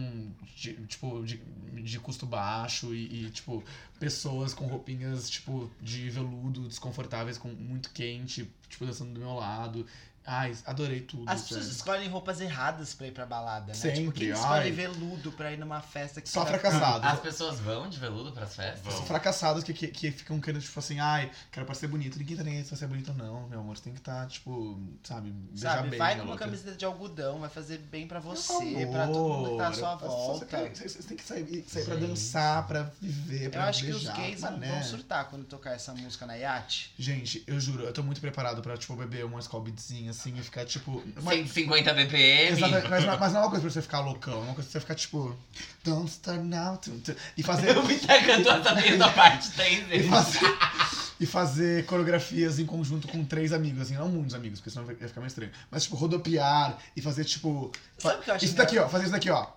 [0.55, 1.37] de, tipo, de,
[1.81, 3.61] de custo baixo e, e, tipo,
[3.99, 9.85] pessoas com roupinhas, tipo, de veludo, desconfortáveis, com muito quente, tipo, dançando do meu lado.
[10.25, 11.29] Ai, adorei tudo.
[11.29, 11.75] As pessoas sério.
[11.75, 13.73] escolhem roupas erradas pra ir pra balada, né?
[13.73, 14.39] Sempre, Tipo, quem ai.
[14.39, 17.07] escolhe veludo pra ir numa festa que Só fracassados.
[17.07, 18.93] As pessoas vão de veludo pras festas?
[18.93, 22.17] São fracassados que, que, que ficam querendo, tipo assim, ai, quero parecer bonito.
[22.17, 23.75] Ninguém tá nem aí se você é bonito ou não, meu amor.
[23.77, 25.99] Você tem que estar, tipo, sabe, beijar Sabe, bem.
[25.99, 26.45] vai né, com uma louca?
[26.45, 29.95] camiseta de algodão, vai fazer bem pra você, pra todo mundo que tá à sua
[29.95, 30.45] volta.
[30.73, 34.13] vocês têm que sair, sair pra dançar, pra viver, Eu pra acho que beijar.
[34.13, 34.71] os gays vão, mané.
[34.71, 36.93] vão surtar quando tocar essa música na iate.
[36.97, 40.41] Gente, eu juro, eu tô muito preparado pra, tipo, beber uma Skull Beatzinha, assim, e
[40.41, 41.03] ficar, tipo...
[41.21, 42.59] uma- 150 BPM?
[42.59, 42.71] Mas,
[43.05, 44.79] não- mas não é uma coisa pra você ficar loucão, é uma coisa pra você
[44.79, 45.35] ficar, tipo...
[45.83, 47.75] Don't start now, tum, tum, e fazer...
[47.75, 50.09] Eu me cantou essa mesma parte três e vezes.
[50.09, 50.57] fazer,
[51.19, 55.07] e fazer coreografias em conjunto com três amigos, assim, não muitos amigos, porque senão ia
[55.07, 55.51] ficar meio estranho.
[55.69, 57.71] Mas, tipo, rodopiar e fazer, tipo.
[57.97, 59.47] Sabe o que eu acho Isso daqui, ó, fazer isso daqui, ó.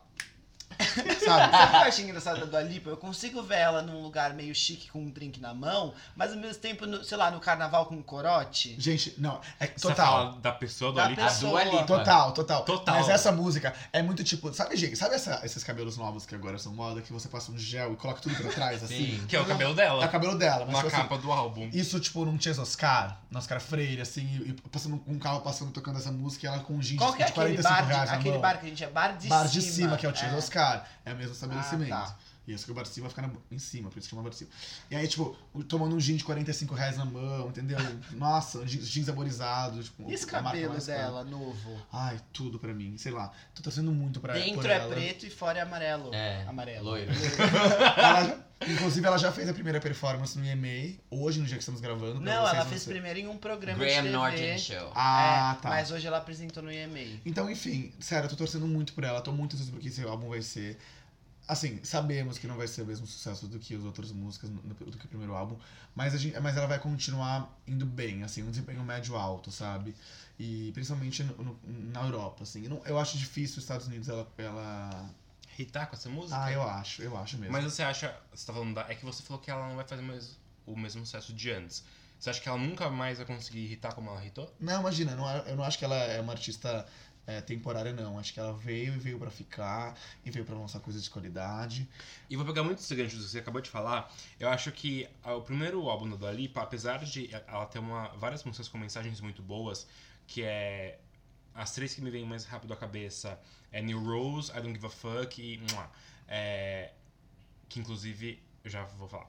[1.24, 1.50] Sabe?
[1.52, 2.90] Sabe o que eu acho engraçado da Dua Lipa?
[2.90, 6.38] Eu consigo ver ela num lugar meio chique com um drink na mão, mas ao
[6.38, 8.76] mesmo tempo, no- sei lá, no carnaval com um corote.
[8.78, 10.06] Gente, não, é Você total.
[10.06, 11.16] fala da pessoa do Da ali.
[11.16, 11.60] pessoa.
[11.60, 11.86] A Dua Lipa.
[11.86, 12.64] Total, total.
[12.64, 12.94] Total.
[12.96, 14.52] Mas essa música é muito tipo.
[14.52, 14.96] Sabe, gente?
[14.96, 17.96] Sabe essa- esses cabelos novos que agora são moda, que você passa um gel e
[17.96, 19.18] coloca tudo pra trás, assim?
[19.18, 19.26] Sim.
[19.26, 20.08] Que é o cabelo É o dela.
[20.08, 21.68] cabelo dela, mas Uma tipo assim, capa do álbum.
[21.72, 25.70] Isso, tipo, não tinha Oscar, no Oscar Freire, assim, e, e passando um carro passando
[25.72, 27.82] tocando essa música e ela com um jeans Qual que é de aquele 45 bar,
[27.82, 29.48] de- reais aquele bar que a gente é bar de bar cima?
[29.50, 30.65] de cima, que é o Tia Oscar.
[31.04, 31.92] É o mesmo estabelecimento.
[31.92, 32.16] Ah, tá.
[32.46, 34.36] Isso que o bar de cima fica na- em cima, por isso chama bar de
[34.36, 34.50] cima.
[34.90, 35.36] E aí, tipo,
[35.68, 37.76] tomando um gin de 45 reais na mão, entendeu?
[38.12, 39.86] Nossa, jeans, jeans arborizados.
[39.86, 41.76] Tipo, E esse cabelo dela, novo?
[41.92, 43.32] Ai, tudo pra mim, sei lá.
[43.54, 44.94] Tô torcendo muito pra Dentro é ela.
[44.94, 46.14] preto e fora é amarelo.
[46.14, 46.84] É, Amarelo.
[46.84, 47.10] loiro.
[47.96, 51.80] Ela inclusive, ela já fez a primeira performance no EMA, hoje, no dia que estamos
[51.80, 52.20] gravando.
[52.20, 54.10] Não, vocês ela fez primeiro em um programa Graham de TV.
[54.12, 54.92] Norton Show.
[54.94, 55.68] Ah, É, tá.
[55.68, 57.20] Mas hoje ela apresentou no EMA.
[57.26, 60.30] Então, enfim, sério, eu tô torcendo muito por ela, tô muito ansioso porque esse álbum
[60.30, 60.78] vai ser.
[61.48, 64.74] Assim, sabemos que não vai ser o mesmo sucesso do que as outras músicas, do
[64.98, 65.56] que o primeiro álbum,
[65.94, 69.94] mas, a gente, mas ela vai continuar indo bem, assim, um desempenho médio-alto, sabe?
[70.38, 71.60] E principalmente no- no-
[71.92, 72.64] na Europa, assim.
[72.64, 74.26] Eu, não- eu acho difícil os Estados Unidos ela.
[74.38, 75.08] ela...
[75.58, 76.36] Hitar com essa música?
[76.44, 77.52] Ah, eu acho, eu acho mesmo.
[77.52, 78.14] Mas você acha.
[78.34, 78.82] Você tá falando da.
[78.90, 81.82] É que você falou que ela não vai fazer mais, o mesmo sucesso de antes.
[82.20, 84.52] Você acha que ela nunca mais vai conseguir irritar como ela irritou?
[84.60, 86.86] Não, imagina, não, eu não acho que ela é uma artista
[87.26, 88.18] é, temporária, não.
[88.18, 91.88] Acho que ela veio e veio pra ficar, e veio pra lançar coisas de qualidade.
[92.30, 94.12] E vou pegar muito esse gancho que você acabou de falar.
[94.38, 98.08] Eu acho que ah, o primeiro álbum da Dua Lipa, apesar de ela ter uma,
[98.16, 99.86] várias músicas com mensagens muito boas,
[100.26, 100.98] que é
[101.54, 103.40] as três que me vêm mais rápido à cabeça
[103.72, 105.60] é New Rose, I Don't Give a Fuck e
[106.28, 106.92] é,
[107.68, 109.28] que inclusive eu já vou falar.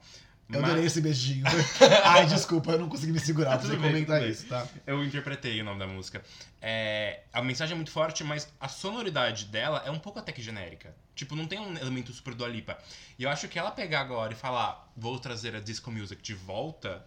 [0.49, 1.43] Eu Mas- adorei esse beijinho.
[2.05, 4.29] Ai, desculpa, eu não consegui me segurar pra você comentar bem.
[4.29, 4.65] isso, tá?
[4.85, 6.23] Eu interpretei o nome da música.
[6.61, 10.41] É, a mensagem é muito forte, mas a sonoridade dela é um pouco até que
[10.41, 10.95] genérica.
[11.15, 12.77] Tipo, não tem um elemento super do Alipa.
[13.19, 16.33] E eu acho que ela pegar agora e falar, vou trazer a disco music de
[16.33, 17.05] volta,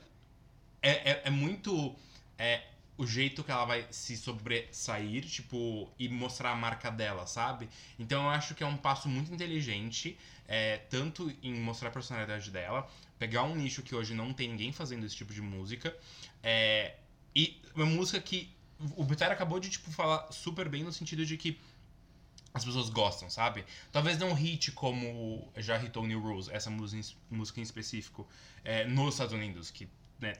[0.82, 1.94] é, é, é muito
[2.38, 2.62] é,
[2.98, 7.68] o jeito que ela vai se sobressair, tipo, e mostrar a marca dela, sabe?
[7.98, 10.18] Então eu acho que é um passo muito inteligente,
[10.50, 14.72] é, tanto em mostrar a personalidade dela, pegar um nicho que hoje não tem ninguém
[14.72, 15.96] fazendo esse tipo de música,
[16.42, 16.96] é,
[17.34, 18.52] e uma música que
[18.96, 21.56] o Bitar acabou de, tipo, falar super bem no sentido de que
[22.52, 23.64] as pessoas gostam, sabe?
[23.92, 28.26] Talvez não hit como já hitou New Rules, essa música em, específico,
[28.64, 30.34] é, nos Estados Unidos, que né,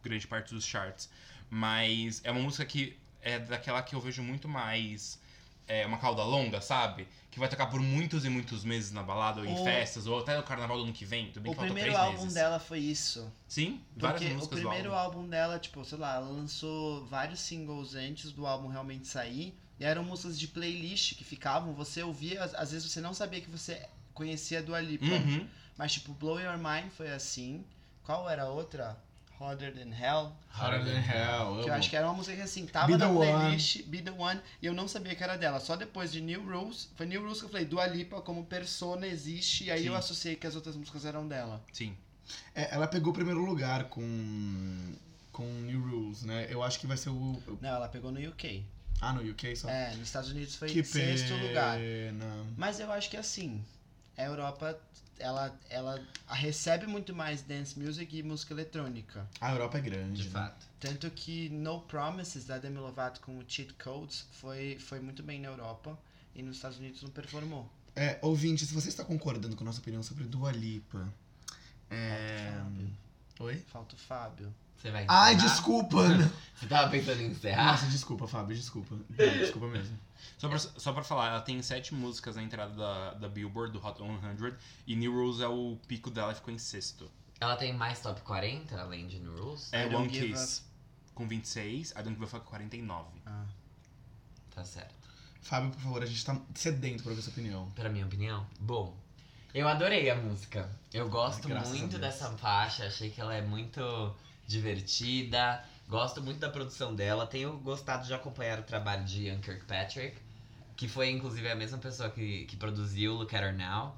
[0.00, 1.10] grande parte dos charts.
[1.50, 5.18] Mas é uma música que é daquela que eu vejo muito mais
[5.68, 7.06] é, uma cauda longa, sabe?
[7.30, 10.18] Que vai tocar por muitos e muitos meses na balada, ou em O- festas, ou
[10.20, 11.26] até no carnaval do ano que vem.
[11.32, 12.34] Tudo bem O que primeiro álbum meses.
[12.34, 13.30] dela foi isso.
[13.46, 15.18] Sim, várias Porque o músicas do primeiro álbum.
[15.18, 19.54] álbum dela, tipo, sei lá, ela lançou vários singles antes do álbum realmente sair.
[19.78, 23.50] E eram músicas de playlist que ficavam, você ouvia, às- vezes você não sabia que
[23.50, 25.04] você conhecia do Alipa.
[25.04, 25.46] Uhum.
[25.76, 27.62] Mas tipo, Blow Your Mind foi assim.
[28.02, 28.96] Qual era a outra?
[29.38, 30.32] Hotter Than Hell.
[30.58, 31.62] Hotter than hell.
[31.62, 33.32] Que eu acho que era uma música que assim, tava Be na the One.
[33.32, 35.60] playlist, Be The One, e eu não sabia que era dela.
[35.60, 39.06] Só depois de New Rules, foi New Rules que eu falei, Dua Lipa como persona
[39.06, 39.88] existe, e aí Sim.
[39.88, 41.62] eu associei que as outras músicas eram dela.
[41.72, 41.94] Sim.
[42.54, 44.94] É, ela pegou o primeiro lugar com.
[45.32, 46.46] com New Rules, né?
[46.50, 47.12] Eu acho que vai ser o.
[47.14, 48.64] o- Não, ela pegou no UK.
[49.00, 49.68] Ah, no UK só.
[49.68, 51.46] É, nos Estados Unidos foi que sexto pena.
[51.46, 51.78] lugar.
[52.56, 53.62] Mas eu acho que assim,
[54.16, 54.78] a Europa,
[55.18, 59.26] ela, ela recebe muito mais dance music e música eletrônica.
[59.40, 60.22] A Europa é grande.
[60.22, 60.30] De né?
[60.30, 60.66] fato.
[60.80, 65.40] Tanto que No Promises, da Demi Lovato com o Cheat Codes, foi, foi muito bem
[65.40, 65.98] na Europa
[66.34, 67.70] e nos Estados Unidos não performou.
[67.94, 71.08] É, ouvinte, se você está concordando com a nossa opinião sobre Dua Lipa.
[71.90, 72.52] É.
[72.58, 72.90] Fábio.
[73.40, 73.64] Oi?
[73.68, 74.54] Falta o Fábio.
[74.76, 75.48] Você vai Ai, encerrar?
[75.48, 75.96] desculpa!
[76.56, 77.72] Você tava pensando em encerrar?
[77.72, 78.94] Nossa, desculpa, Fábio, desculpa.
[78.94, 79.98] Não, Desculpa mesmo.
[80.38, 83.84] Só pra, só pra falar, ela tem sete músicas na entrada da, da Billboard, do
[83.84, 84.54] Hot 100,
[84.86, 87.10] e New Rules é o pico dela e ficou em sexto.
[87.40, 89.72] Ela tem mais top 40, além de New Rules?
[89.72, 90.62] É I One Kiss
[91.14, 93.08] com 26, I Don't Give a Fuck com 49.
[93.26, 93.44] Ah.
[94.54, 94.94] Tá certo.
[95.40, 97.70] Fábio, por favor, a gente tá sedento pra ver sua opinião.
[97.70, 98.96] Pra minha opinião, bom.
[99.54, 100.68] Eu adorei a música.
[100.92, 103.80] Eu gosto Ai, a muito dessa faixa, achei que ela é muito
[104.46, 105.62] divertida.
[105.88, 107.26] Gosto muito da produção dela.
[107.26, 110.16] Tenho gostado de acompanhar o trabalho de Ian Kirkpatrick,
[110.76, 113.96] que foi inclusive a mesma pessoa que, que produziu Look at Her Now.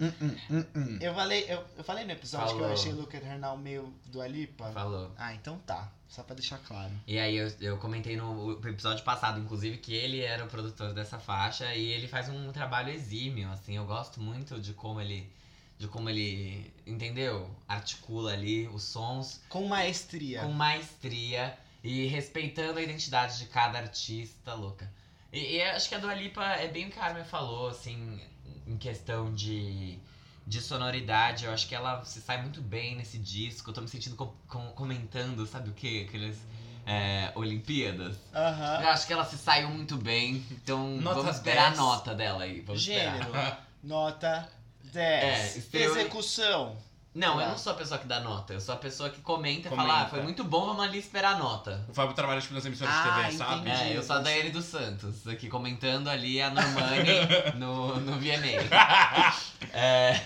[0.00, 0.12] Hum,
[0.50, 0.98] hum, hum.
[1.00, 2.72] Eu falei, eu, eu falei no episódio que eu Falou.
[2.72, 4.72] achei Look at Her Now meio do Alipa.
[4.72, 5.12] Falou.
[5.16, 5.88] Ah, então tá.
[6.08, 6.92] Só pra deixar claro.
[7.06, 11.18] E aí eu, eu comentei no episódio passado, inclusive, que ele era o produtor dessa
[11.18, 15.28] faixa e ele faz um trabalho exímio, assim, eu gosto muito de como ele.
[15.78, 17.50] De como ele, entendeu?
[17.68, 20.40] Articula ali os sons Com maestria.
[20.42, 24.90] com maestria e respeitando a identidade de cada artista louca.
[25.32, 28.20] E, e acho que a Dua Lipa é bem o que a Armin falou, assim,
[28.66, 29.98] em questão de,
[30.46, 31.44] de sonoridade.
[31.44, 33.68] Eu acho que ela se sai muito bem nesse disco.
[33.70, 36.06] Eu tô me sentindo com- com- comentando, sabe o quê?
[36.08, 36.38] Aqueles
[36.86, 38.16] é, Olimpíadas.
[38.32, 38.80] Aham.
[38.82, 40.36] Eu acho que ela se saiu muito bem.
[40.52, 41.78] Então Nota vamos esperar 10.
[41.78, 42.60] a nota dela aí.
[42.60, 43.12] Vamos esperar.
[43.24, 43.56] Gênero.
[43.82, 44.48] Nota
[44.94, 45.54] 10.
[45.54, 46.76] É, estreou- Execução.
[47.14, 47.48] Não, eu Tá.
[47.50, 48.52] não sou a pessoa que dá nota.
[48.54, 51.36] Eu sou a pessoa que comenta, e fala, ah, foi muito bom, vamos ali esperar
[51.36, 51.84] a nota.
[51.88, 53.60] O Fábio trabalha tipo, nas emissoras Ah, de TV, sabe?
[53.70, 53.92] entendi.
[53.92, 57.04] É, eu sou a Daiane dos Santos, aqui comentando ali a Normani
[57.56, 58.64] no, no VMA.
[59.72, 60.20] É,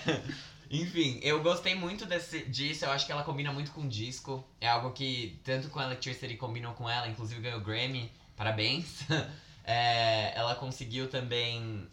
[0.69, 4.43] enfim, eu gostei muito desse, disso, eu acho que ela combina muito com o disco.
[4.59, 9.01] É algo que tanto com a Electricity combinam com ela, inclusive ganhou Grammy, parabéns.
[9.71, 11.87] É, ela conseguiu também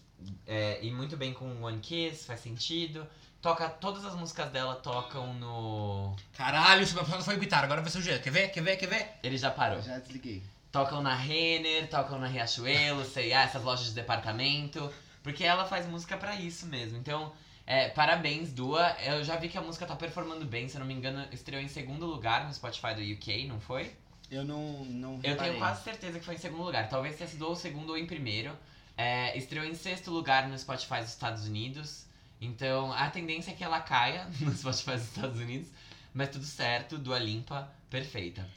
[0.46, 3.06] é, ir muito bem com One Kiss, faz sentido.
[3.40, 6.16] Toca, todas as músicas dela tocam no.
[6.36, 8.22] Caralho, esse episódio foi bitar, agora vai ser o jeito.
[8.22, 8.48] Quer ver?
[8.48, 8.76] Quer ver?
[8.76, 9.08] Quer ver?
[9.22, 9.80] Ele já parou.
[9.82, 10.42] Já desliguei.
[10.72, 14.92] Tocam na Renner, tocam na Riachuelo, sei lá, essas lojas de departamento.
[15.22, 16.98] Porque ela faz música pra isso mesmo.
[16.98, 17.32] Então,
[17.66, 18.96] é, parabéns, Dua.
[19.02, 21.60] Eu já vi que a música tá performando bem, se eu não me engano, estreou
[21.60, 23.92] em segundo lugar no Spotify do UK, não foi?
[24.30, 26.88] Eu não, não Eu tenho quase certeza que foi em segundo lugar.
[26.88, 28.56] Talvez tenha sido ou segundo ou em primeiro.
[28.96, 32.06] É, estreou em sexto lugar no Spotify dos Estados Unidos.
[32.40, 35.68] Então, a tendência é que ela caia no Spotify dos Estados Unidos.
[36.14, 38.48] Mas tudo certo, Dua Limpa, perfeita.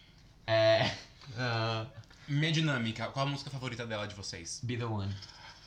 [0.48, 0.92] É...
[1.38, 1.86] ah,
[2.28, 4.62] Minha dinâmica, qual a música favorita dela de vocês?
[4.64, 5.14] Be the one.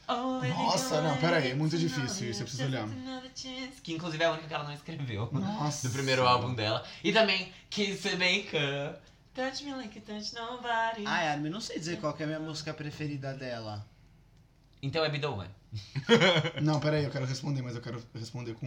[0.08, 2.86] Nossa, não, pera aí, é muito difícil isso, eu preciso olhar.
[3.82, 5.28] Que inclusive é a única que ela não escreveu.
[5.32, 5.88] Nossa.
[5.88, 6.84] Do primeiro álbum dela.
[7.02, 8.98] E também Kiss Up.
[9.34, 11.06] Touch me like touch nobody.
[11.06, 13.86] Ai, Armin, não sei dizer qual que é a minha música preferida dela.
[14.82, 15.48] Então é One.
[16.60, 18.66] Não, peraí, eu quero responder, mas eu quero responder com.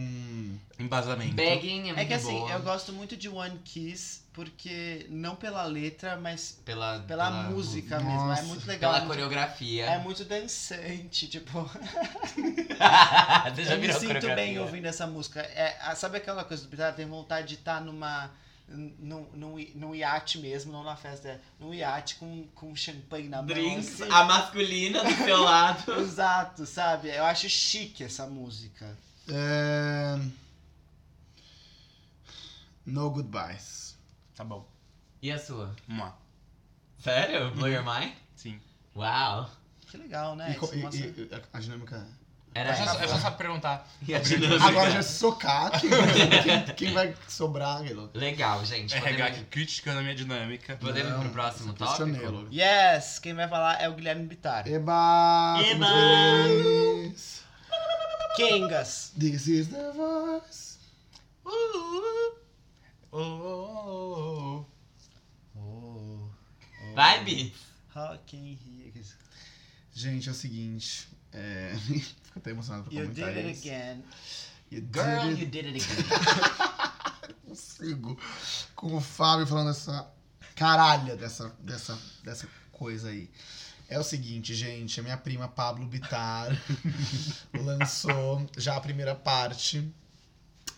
[0.78, 1.34] Embasamento.
[1.34, 2.50] Begging é muito É que assim, boa.
[2.50, 8.26] eu gosto muito de One Kiss, porque não pela letra, mas Pela, pela, música mesmo.
[8.26, 8.40] Nossa.
[8.40, 8.92] É muito legal.
[8.92, 9.84] Pela é muito- coreografia.
[9.84, 11.58] É muito dançante, tipo.
[13.70, 15.40] Eu me sinto bem ouvindo essa música.
[15.40, 16.94] É, sabe aquela coisa do Bitar?
[16.94, 18.30] Tem vontade de estar numa.
[18.68, 23.40] Num, num, num iate mesmo, não na festa, é num iate com, com champanhe na
[23.40, 24.12] Drinks, mão.
[24.12, 25.92] a masculina do seu lado.
[25.92, 26.02] assim.
[26.02, 27.08] Exato, sabe?
[27.08, 28.98] Eu acho chique essa música.
[29.28, 30.18] É...
[32.84, 33.96] No Goodbyes.
[34.34, 34.68] Tá bom.
[35.22, 35.74] E a sua?
[35.88, 36.16] Lá.
[36.98, 37.50] Sério?
[37.52, 38.14] Blow Your Mind?
[38.34, 38.60] Sim.
[38.94, 39.50] Uau.
[39.88, 40.56] Que legal, né?
[40.56, 42.06] E e- e- a dinâmica.
[42.56, 43.02] Era Eu só, essa.
[43.02, 43.86] eu só sabe perguntar.
[44.66, 46.06] Agora já é socar, quem vai,
[46.64, 48.16] quem, quem vai sobrar, louco.
[48.16, 48.98] Legal, gente.
[48.98, 50.74] Podemos, aqui criticando a minha dinâmica.
[50.76, 52.48] podemos ir pro próximo tópico?
[52.50, 53.18] Yes!
[53.18, 54.66] Quem vai falar é o Guilherme Bittar.
[54.66, 55.56] Eba!
[55.66, 55.86] Eba!
[58.36, 59.12] Kengas!
[59.18, 60.78] This is the voice.
[61.44, 62.32] Oh,
[63.12, 64.64] oh, oh,
[65.58, 66.28] Oh,
[66.94, 67.52] Vai, Bi.
[67.94, 69.04] Rock in Rio.
[69.92, 71.06] Gente, é o seguinte.
[71.34, 71.72] É...
[72.36, 74.04] Até emocionado pra You comentar did it again.
[74.70, 76.86] You did Girl, it you did it again.
[77.56, 78.18] consigo
[78.74, 80.10] com o Fábio falando essa
[80.54, 83.30] caralha dessa, dessa, dessa coisa aí.
[83.88, 86.50] É o seguinte, gente, a minha prima Pablo Bittar
[87.54, 89.90] lançou já a primeira parte,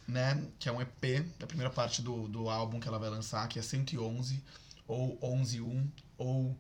[0.07, 0.47] né?
[0.59, 3.59] Que é um EP, a primeira parte do, do álbum que ela vai lançar, que
[3.59, 4.43] é 111,
[4.87, 5.89] ou 11-1,
[6.19, 6.57] ou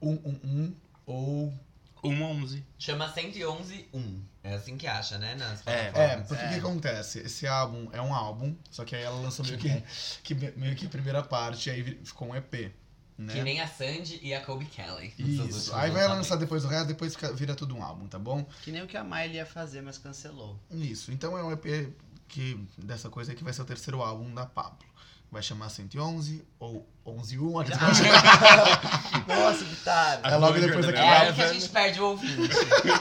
[0.00, 0.76] 111,
[1.06, 1.54] ou.
[2.02, 2.08] Oh.
[2.10, 2.64] 111.
[2.78, 4.22] Chama 111 1.
[4.44, 5.34] É assim que acha, né?
[5.34, 6.28] Nas É, É, plataformas.
[6.28, 6.58] porque o que É.
[6.58, 7.18] acontece?
[7.20, 9.82] Esse álbum é um álbum, só que aí ela lançou meio que,
[10.22, 12.72] que meio que a primeira parte, aí ficou um EP.
[13.18, 13.32] Né?
[13.32, 15.14] Que nem a Sandy e a Kobe Kelly.
[15.18, 15.74] Isso.
[15.74, 18.44] Aí vai lançar depois o resto, depois fica- vira tudo um álbum, tá bom?
[18.62, 20.60] Que nem o que a Miley ia fazer, mas cancelou.
[20.70, 21.10] Isso.
[21.10, 21.90] Então é um EP
[22.28, 24.86] que, dessa coisa aí que vai ser o terceiro álbum da Pablo.
[25.30, 27.82] Vai chamar 111 ou 111 aqui
[29.28, 30.20] Nossa, Bittar!
[30.24, 31.34] É logo depois daquele É álbum.
[31.34, 32.50] que a gente perde o ouvinte.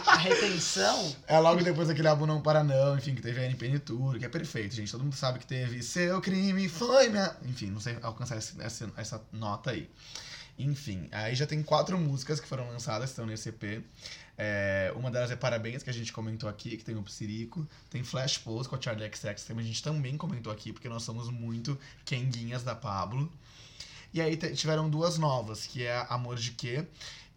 [0.08, 1.16] A retenção?
[1.28, 4.26] É logo depois daquele álbum Não Para Não, enfim, que teve a NPN Tour, que
[4.26, 4.92] é perfeito, gente.
[4.92, 7.36] Todo mundo sabe que teve Seu Crime Foi Minha...
[7.44, 9.90] Enfim, não sei alcançar esse- essa, essa nota aí.
[10.58, 13.84] Enfim, aí já tem quatro músicas que foram lançadas, estão nesse EP.
[14.38, 17.68] É, uma delas é Parabéns, que a gente comentou aqui, que tem o Psirico.
[17.90, 21.04] Tem Flash Pose com a Charlie XX, que a gente também comentou aqui, porque nós
[21.04, 23.32] somos muito quenguinhas da Pablo.
[24.14, 26.86] E aí tiveram duas novas, que é Amor de Quê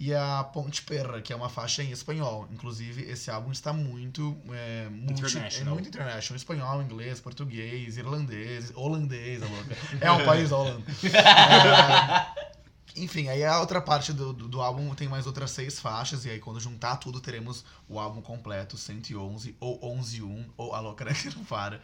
[0.01, 2.49] e a Ponte Perra, que é uma faixa em espanhol.
[2.53, 4.37] Inclusive, esse álbum está muito...
[4.53, 5.73] É, multi- International.
[5.73, 6.37] É muito international.
[6.37, 9.77] Espanhol, inglês, português, irlandês, holandês, louca.
[10.01, 10.85] É o país da Holanda.
[11.05, 12.58] É,
[12.97, 16.31] enfim, aí a outra parte do, do, do álbum tem mais outras seis faixas, e
[16.31, 21.35] aí quando juntar tudo, teremos o álbum completo, 111, ou 11-1, ou a louca que
[21.35, 21.81] não para.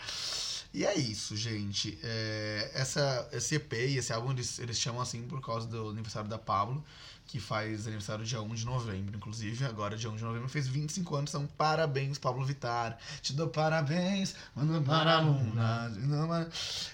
[0.72, 1.96] E é isso, gente.
[2.02, 6.28] É, essa, esse EP e esse álbum, eles, eles chamam assim por causa do aniversário
[6.28, 6.84] da Pablo,
[7.26, 9.64] que faz aniversário dia 1 de novembro, inclusive.
[9.64, 12.96] Agora, dia 1 de novembro, fez 25 anos, então parabéns, Pablo Vittar.
[13.22, 15.90] Te dou parabéns, manda para a luna.
[15.92, 16.48] te dou para-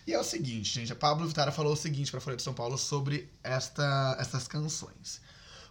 [0.06, 2.54] E é o seguinte, gente, a Pablo Vittar falou o seguinte pra Folha de São
[2.54, 5.20] Paulo sobre esta, estas canções.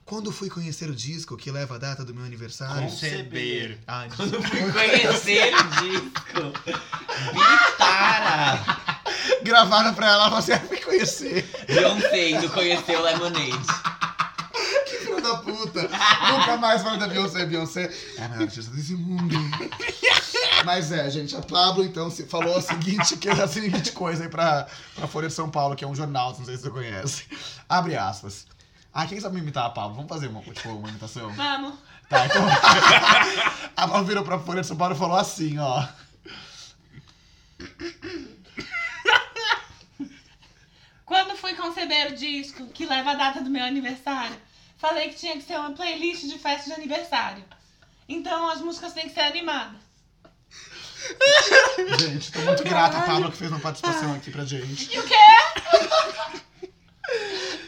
[0.06, 2.90] Quando fui conhecer o disco que leva a data do meu aniversário.
[2.90, 3.78] Conceber.
[3.88, 6.80] Ah, Quando fui conhecer o disco.
[7.34, 8.60] Vitara!
[9.44, 11.48] gravaram pra ela, você vai conhecer.
[11.68, 13.79] Beyoncé indo conhecer o Lemonade.
[15.30, 15.82] Da puta.
[15.82, 17.46] Nunca mais falei da Beyoncé.
[17.46, 19.36] Beyoncé é a maior artista desse mundo.
[20.66, 24.24] Mas é, gente, a Pablo então se- falou a seguinte, que é a seguinte coisa
[24.24, 26.70] aí pra, pra Folha de São Paulo, que é um jornal, não sei se você
[26.70, 27.26] conhece.
[27.68, 28.46] Abre aspas.
[28.94, 29.96] Ah, quem sabe imitar a Pablo?
[29.96, 31.32] Vamos fazer uma, tipo, uma imitação?
[31.34, 31.76] Vamos.
[32.10, 32.44] Tá, então.
[33.78, 35.88] a Pablo virou pra Folha de São Paulo e falou assim, ó.
[41.06, 44.36] Quando fui conceber o disco que leva a data do meu aniversário,
[44.80, 47.44] falei que tinha que ser uma playlist de festa de aniversário.
[48.08, 49.78] Então as músicas têm que ser animadas.
[52.00, 54.92] Gente, tô muito grata a Pablo que fez uma participação aqui pra gente.
[54.94, 55.16] E o quê?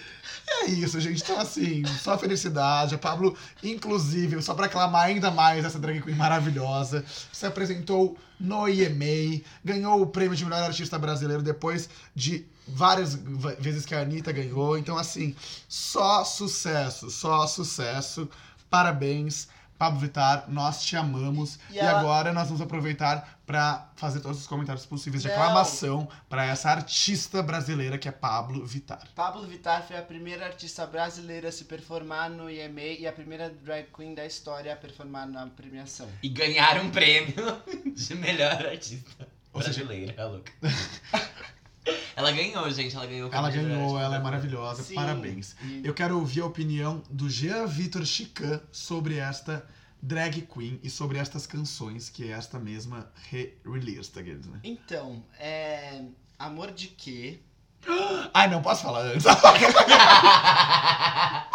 [0.61, 1.23] É isso, gente.
[1.23, 2.93] Então, assim, só felicidade.
[2.93, 8.67] A Pablo, inclusive, só pra aclamar ainda mais essa drag queen maravilhosa, se apresentou no
[8.67, 13.15] IMA, ganhou o prêmio de melhor artista brasileiro depois de várias
[13.59, 14.77] vezes que a Anitta ganhou.
[14.77, 15.35] Então, assim,
[15.67, 18.29] só sucesso, só sucesso.
[18.69, 19.47] Parabéns.
[19.81, 21.57] Pablo Vittar, nós te amamos.
[21.71, 25.33] E, E ela- agora nós vamos aproveitar pra fazer todos os comentários possíveis de Não.
[25.33, 29.01] aclamação pra essa artista brasileira que é Pablo Vittar.
[29.15, 33.49] Pablo Vittar foi a primeira artista brasileira a se performar no IMA e a primeira
[33.49, 36.07] drag queen da história a performar na premiação.
[36.21, 37.33] E ganhar um prêmio
[37.95, 40.51] de melhor artista Ou seja- brasileira, é louca.
[42.15, 42.95] ela ganhou, gente.
[42.95, 43.29] Ela ganhou.
[43.29, 44.83] o Ela ganhou, ela é maravilhosa.
[44.83, 44.95] Sim.
[44.95, 45.55] Parabéns.
[45.63, 49.65] E- Eu quero ouvir a opinião do Jean Vitor Chican sobre esta
[50.01, 54.59] drag queen e sobre estas canções que esta mesma re-released, aqueles, né?
[54.63, 56.01] Então, é.
[56.39, 57.39] Amor de quê?
[58.33, 59.25] Ai, não posso falar antes.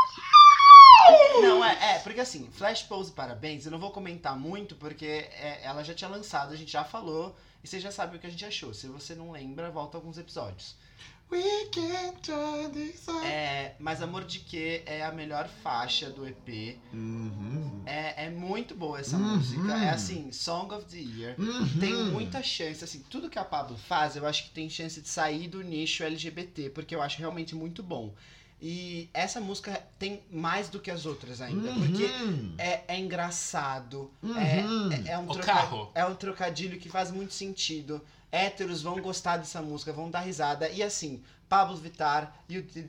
[1.42, 5.60] Não, é, é, porque assim, Flash Pose Parabéns, eu não vou comentar muito, porque é,
[5.62, 8.30] ela já tinha lançado, a gente já falou, e você já sabe o que a
[8.30, 8.72] gente achou.
[8.74, 10.74] Se você não lembra, volta alguns episódios.
[11.28, 13.04] We can turn this.
[13.24, 16.78] É, mas Amor de Quê é a melhor faixa do EP.
[16.92, 17.82] Uhum.
[17.84, 19.36] É, é muito boa essa Uhum.
[19.36, 19.72] música.
[19.72, 21.34] É assim, Song of the Year.
[21.36, 21.80] Uhum.
[21.80, 25.08] Tem muita chance, assim, tudo que a Pablo faz, eu acho que tem chance de
[25.08, 28.14] sair do nicho LGBT, porque eu acho realmente muito bom.
[28.60, 32.54] E essa música tem mais do que as outras ainda, porque Uhum.
[32.56, 34.36] é, é engraçado, Uhum.
[34.38, 34.64] é,
[35.08, 35.90] é, é um O troca- carro.
[35.94, 38.00] é um trocadilho que faz muito sentido.
[38.32, 40.68] Héteros vão gostar dessa música, vão dar risada.
[40.70, 42.86] E assim, Pablo Vittar, you did,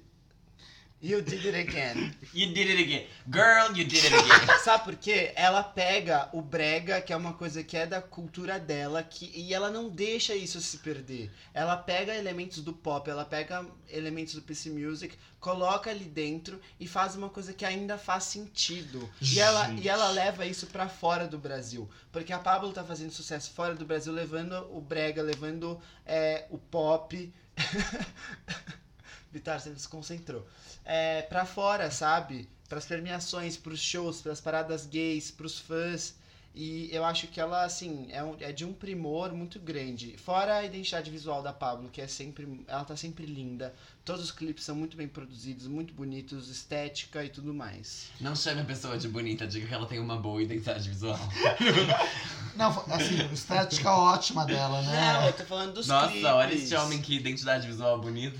[1.01, 2.15] you did it again.
[2.33, 3.03] You did it again.
[3.29, 4.59] Girl, you did it again.
[4.63, 5.31] Sabe por quê?
[5.35, 9.53] Ela pega o brega, que é uma coisa que é da cultura dela, que, e
[9.53, 11.31] ela não deixa isso se perder.
[11.53, 16.87] Ela pega elementos do pop, ela pega elementos do PC Music, coloca ali dentro e
[16.87, 19.09] faz uma coisa que ainda faz sentido.
[19.21, 21.89] E ela, e ela leva isso pra fora do Brasil.
[22.11, 26.57] Porque a Pablo tá fazendo sucesso fora do Brasil, levando o brega, levando é, o
[26.57, 27.33] pop.
[29.31, 30.47] Vitar, você se concentrou.
[30.85, 32.47] É, pra fora, sabe?
[32.69, 36.15] Pras premiações, pros shows, pras paradas gays, pros fãs.
[36.59, 40.15] E eu acho que ela, assim, é, um- é de um primor muito grande.
[40.17, 42.65] Fora a identidade visual da Pablo, que é sempre.
[42.67, 43.75] Ela tá sempre linda.
[44.03, 48.07] Todos os clipes são muito bem produzidos, muito bonitos, estética e tudo mais.
[48.19, 51.19] Não chame a pessoa de bonita, diga que ela tem uma boa identidade visual.
[52.55, 55.27] Não, assim, estética ótima dela, Não, né?
[55.29, 56.25] eu tô falando dos Nossa, clipes.
[56.27, 58.39] olha esse homem que identidade visual bonita.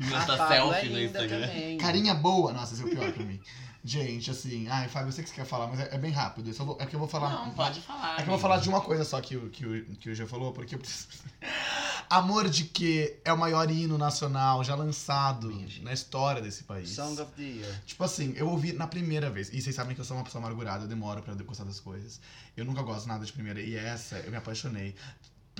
[0.00, 1.46] A Nessa Pablo é selfie no Instagram.
[1.48, 1.78] também.
[1.78, 3.40] Carinha boa, nossa, esse é o pior pra mim.
[3.84, 6.52] Gente, assim, ai, Fábio, eu sei que você quer falar, mas é, é bem rápido.
[6.52, 7.30] Vou- é que eu vou falar.
[7.30, 8.14] Não, pode falar.
[8.14, 10.14] É que eu vou falar de uma coisa só que o, que o, que o
[10.14, 11.08] G falou, porque eu preciso.
[12.10, 15.50] Amor de que é o maior hino nacional já lançado
[15.82, 16.88] na história desse país.
[16.90, 17.82] Song of the Year.
[17.86, 19.50] Tipo assim, eu ouvi na primeira vez.
[19.52, 22.20] E vocês sabem que eu sou uma pessoa amargurada, eu demoro pra gostar das coisas.
[22.56, 23.60] Eu nunca gosto nada de primeira.
[23.60, 24.94] E essa, eu me apaixonei.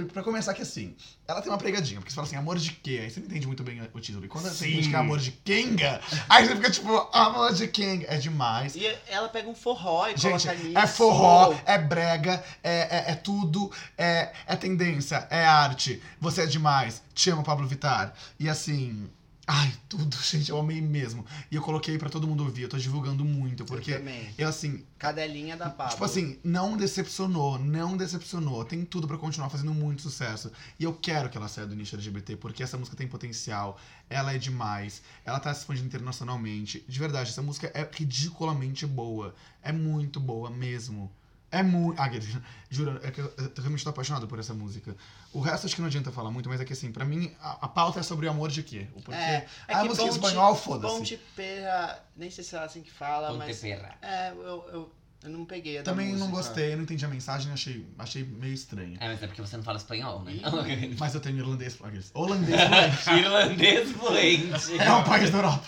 [0.06, 0.94] Pra- começar que assim,
[1.26, 3.00] ela tem uma pregadinha, porque você fala assim, amor de quê?
[3.02, 4.24] Aí você não entende muito bem o título.
[4.24, 4.70] E quando você Sim.
[4.72, 8.06] entende que é amor de Kenga, aí você fica tipo, amor de Kenga.
[8.08, 8.74] É demais.
[8.76, 10.78] E ela pega um forró e Gente, coloca nisso.
[10.78, 12.72] é forró, é brega, é,
[13.08, 16.02] é, é tudo, é, é tendência, é arte.
[16.20, 17.02] Você é demais.
[17.14, 18.12] Te amo, Pablo Vittar.
[18.38, 19.08] E assim.
[19.50, 21.24] Ai, tudo, gente, eu amei mesmo.
[21.50, 24.28] E eu coloquei pra todo mundo ouvir, eu tô divulgando muito, Eu porque também.
[24.36, 25.92] eu assim, Cadelinha da Pablo.
[25.92, 28.62] Tipo assim, não decepcionou, não decepcionou.
[28.66, 30.52] Tem tudo pra continuar fazendo muito sucesso.
[30.78, 33.80] E eu quero que ela saia do nicho LGBT, porque essa música tem potencial,
[34.10, 36.84] ela é demais, ela tá se expandindo internacionalmente.
[36.86, 39.34] De verdade, essa música é ridiculamente boa.
[39.62, 41.10] É muito boa mesmo.
[41.50, 42.00] É muito.
[42.00, 42.10] Ah,
[42.70, 44.94] juro, é que eu, eu realmente tô apaixonado por essa música.
[45.32, 47.58] O resto acho que não adianta falar muito, mas é que assim, pra mim, a,
[47.66, 48.86] a pauta é sobre o amor de quê?
[48.94, 49.18] O porquê.
[49.20, 50.94] É, é a que música em espanhol, foda-se.
[50.94, 53.58] Ponte Perra, nem sei se é assim que fala, Ponte mas.
[53.60, 53.94] Perra.
[54.02, 54.92] É, eu, eu,
[55.24, 56.36] eu não peguei a da Também não música.
[56.36, 58.98] gostei, não entendi a mensagem, achei, achei meio estranha.
[59.00, 60.34] É, mas é porque você não fala espanhol, né?
[60.98, 61.76] Mas eu tenho irlandês.
[61.82, 63.10] aqueles- Holandês fluente.
[63.24, 64.78] Irlandês fluente.
[64.78, 65.66] É um país da Europa.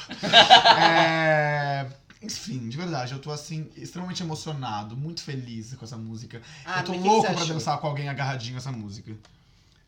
[0.78, 1.86] É,
[2.22, 6.42] Enfim, de verdade, eu tô assim, extremamente emocionado, muito feliz com essa música.
[6.64, 7.54] Ah, eu tô louco pra achou?
[7.54, 9.16] dançar com alguém agarradinho essa música.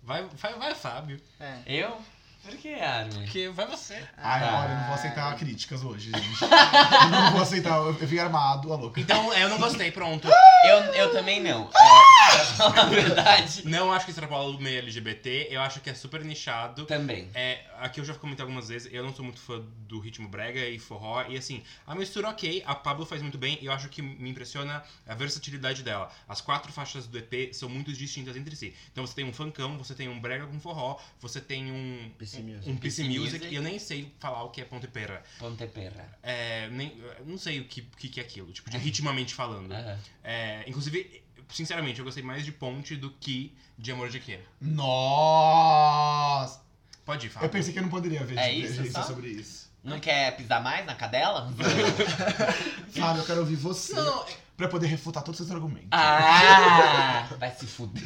[0.03, 1.21] Vai, vai, vai, Fábio.
[1.39, 1.63] É.
[1.67, 2.01] Eu?
[2.43, 3.21] Por que, Armin?
[3.23, 3.95] Porque vai você.
[4.17, 4.63] Ai, Ah.
[4.65, 6.43] olha, eu não vou aceitar críticas hoje, gente.
[6.43, 9.01] Eu não vou aceitar, eu, vim armado, a louca.
[9.01, 10.29] Então, eu não gostei, pronto.
[10.65, 11.69] Eu, eu também não.
[11.75, 13.67] É, pra falar a verdade.
[13.69, 16.87] Não acho que extrapola o meio LGBT, eu acho que é super nichado.
[16.87, 17.29] Também.
[17.35, 20.61] É, aqui eu já comentei algumas vezes, eu não sou muito fã do ritmo brega
[20.61, 23.89] e forró, e assim, a mistura ok, a Pablo faz muito bem, e eu acho
[23.89, 26.09] que me impressiona a versatilidade dela.
[26.29, 28.73] As quatro faixas do EP são muito distintas entre si.
[28.93, 32.43] Então você tem um funkão, você tem um brega com forró, você tem um PC
[32.43, 32.71] Music.
[32.71, 33.53] um PC PC music, music.
[33.53, 35.23] e eu nem sei falar o que é ponte perra.
[35.39, 36.09] Ponte Perra.
[36.23, 39.73] É, nem, não sei o que, que que é aquilo, tipo, de ritmamente falando.
[39.73, 39.99] Aham.
[40.25, 44.41] É, inclusive, sinceramente, eu gostei mais de ponte do que de amor de quê.
[44.61, 46.61] Nossa!
[47.05, 47.47] Pode ir, Fábio.
[47.47, 49.03] Eu pensei que eu não poderia ver É isso, só?
[49.03, 49.71] sobre isso.
[49.83, 51.53] Não quer pisar mais na cadela?
[52.95, 53.95] Fábio, eu quero ouvir você.
[53.95, 54.25] Não,
[54.57, 55.89] pra poder refutar todos os seus argumentos.
[55.91, 57.29] Ah!
[57.39, 58.01] Vai se fuder.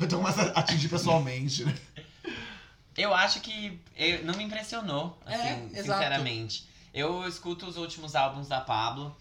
[0.00, 1.74] Então começa a atingir pessoalmente, né?
[2.96, 5.76] Eu acho que eu- não me impressionou, É, assim, exato.
[5.82, 6.68] sinceramente.
[6.92, 9.16] Eu escuto os últimos álbuns da Pablo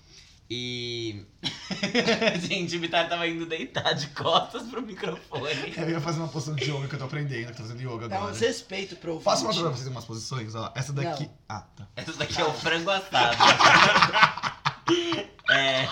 [0.50, 1.26] e.
[2.48, 5.74] Gente, o Vitar tava indo deitar de costas pro microfone.
[5.76, 7.82] Eu ia fazer uma posição de yoga que eu tô aprendendo, que eu tô fazendo
[7.82, 8.34] yoga Dá um agora.
[8.34, 9.26] desrespeito pro ouvinte.
[9.26, 10.72] Faço uma pra vocês umas posições, ó.
[10.76, 11.24] Essa daqui.
[11.26, 11.34] Não.
[11.50, 11.88] Ah, tá.
[11.96, 13.38] Essa daqui é o frango assado.
[15.52, 15.88] é.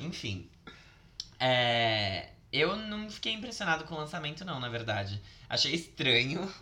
[0.00, 0.48] Enfim.
[1.40, 2.28] É,
[2.58, 5.20] Eu não fiquei impressionado com o lançamento, não, na verdade.
[5.48, 6.52] Achei estranho.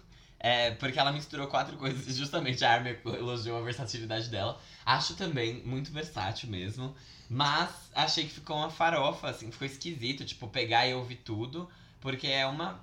[0.41, 2.05] é, porque ela misturou quatro coisas.
[2.17, 4.61] Justamente a Armin elogiou a versatilidade dela.
[4.85, 6.95] Acho também muito versátil mesmo.
[7.29, 11.69] Mas achei que ficou uma farofa, assim, ficou esquisito, tipo, pegar e ouvir tudo.
[12.01, 12.79] Porque é uma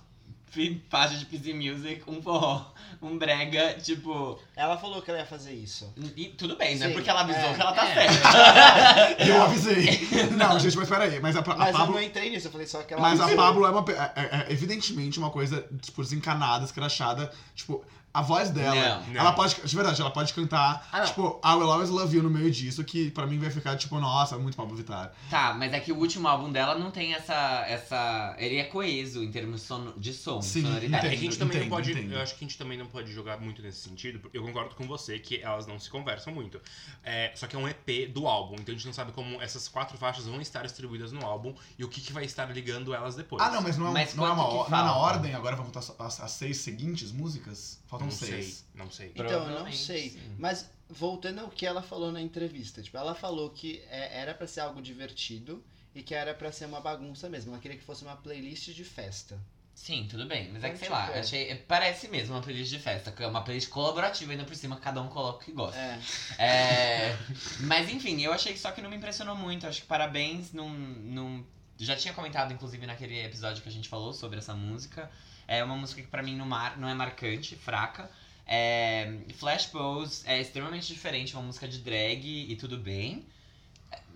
[0.89, 2.66] faixa de PC Music, um forró,
[3.02, 4.38] um brega, tipo.
[4.56, 5.91] Ela falou que ela ia fazer isso.
[6.16, 7.93] E tudo bem, não é Sim, porque ela avisou é, que ela tá é.
[7.93, 9.24] certa.
[9.26, 10.08] Eu avisei.
[10.38, 11.20] Não, gente, mas peraí.
[11.20, 11.95] Mas a, a Mas eu Pablo.
[11.95, 13.43] não entrei nisso, eu falei só que ela Mas a avisou.
[13.43, 13.86] Pablo é uma.
[13.91, 17.32] É, é- é evidentemente uma coisa, tipo, desencanada, escrachada.
[17.56, 17.84] Tipo,
[18.14, 19.03] a voz dela.
[19.07, 19.55] Não, ela pode.
[19.64, 21.05] De verdade, ela pode cantar, Ah, não.
[21.05, 23.99] tipo, I Will Always Love You no meio disso, que pra mim vai ficar, tipo,
[23.99, 25.14] nossa, muito Pablo Vittar.
[25.30, 27.34] Tá, mas é que o último álbum dela não tem essa.
[27.68, 31.05] essa ele é coeso em termos sono- de som, Sim, sonoridade.
[31.07, 31.91] É que a gente também entendo, não pode.
[31.91, 32.14] entendo.
[32.14, 34.20] Eu acho que a gente também não pode jogar muito nesse sentido.
[34.20, 36.59] porque Eu concordo com você que elas não se conversam muito.
[37.03, 39.68] É, só que é um EP do álbum, então a gente não sabe como essas
[39.68, 43.16] quatro faixas vão estar distribuídas no álbum e o que, que vai estar ligando elas
[43.16, 43.41] depois.
[43.41, 44.91] Ah, não, mas não é, Mas não é, uma, não é na falta?
[44.99, 47.80] ordem, agora vamos botar as, as seis seguintes músicas?
[48.02, 48.45] Faltam não seis.
[48.56, 49.12] sei, não sei.
[49.16, 50.10] Então, eu não sei.
[50.12, 50.36] sim.
[50.38, 54.45] Mas voltando ao que ela falou na entrevista, tipo, ela falou que é- era pra
[54.47, 55.64] ser algo divertido
[55.95, 57.52] e que era pra ser uma bagunça mesmo.
[57.52, 59.39] Ela queria que fosse uma playlist de festa.
[59.74, 60.52] Sim, tudo bem.
[60.52, 61.56] Mas é que sei Então, lá, tipo, achei.
[61.68, 65.02] Parece mesmo uma playlist de festa, que é uma playlist colaborativa ainda por cima, cada
[65.02, 65.80] um coloca o que gosta.
[65.80, 65.99] É.
[66.38, 67.18] É,
[67.62, 69.66] mas enfim, eu achei só que não me impressionou muito.
[69.66, 71.43] Acho que parabéns não, não.
[71.80, 75.10] Já tinha comentado, inclusive, naquele episódio que a gente falou sobre essa música.
[75.54, 78.10] É uma música que pra mim não, mar, não é marcante, fraca.
[78.47, 83.26] É, Flash Pose é extremamente diferente, uma música de drag e tudo bem.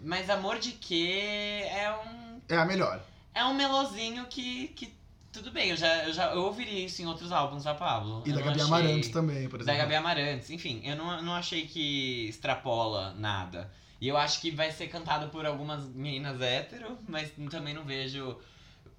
[0.03, 2.39] Mas Amor de Que é um.
[2.47, 3.01] É a melhor.
[3.33, 4.69] É um melozinho que.
[4.69, 4.93] que
[5.33, 8.23] tudo bem, eu já, eu já eu ouviria isso em outros álbuns da Pablo.
[8.25, 9.79] E Eu da Gabi achei- Amarantos também, por da exemplo.
[9.81, 10.49] Gabi Amarantes.
[10.49, 13.69] Enfim, eu não, não achei que extrapola nada.
[13.99, 18.38] E eu acho que vai ser cantado por algumas meninas hétero, mas também não vejo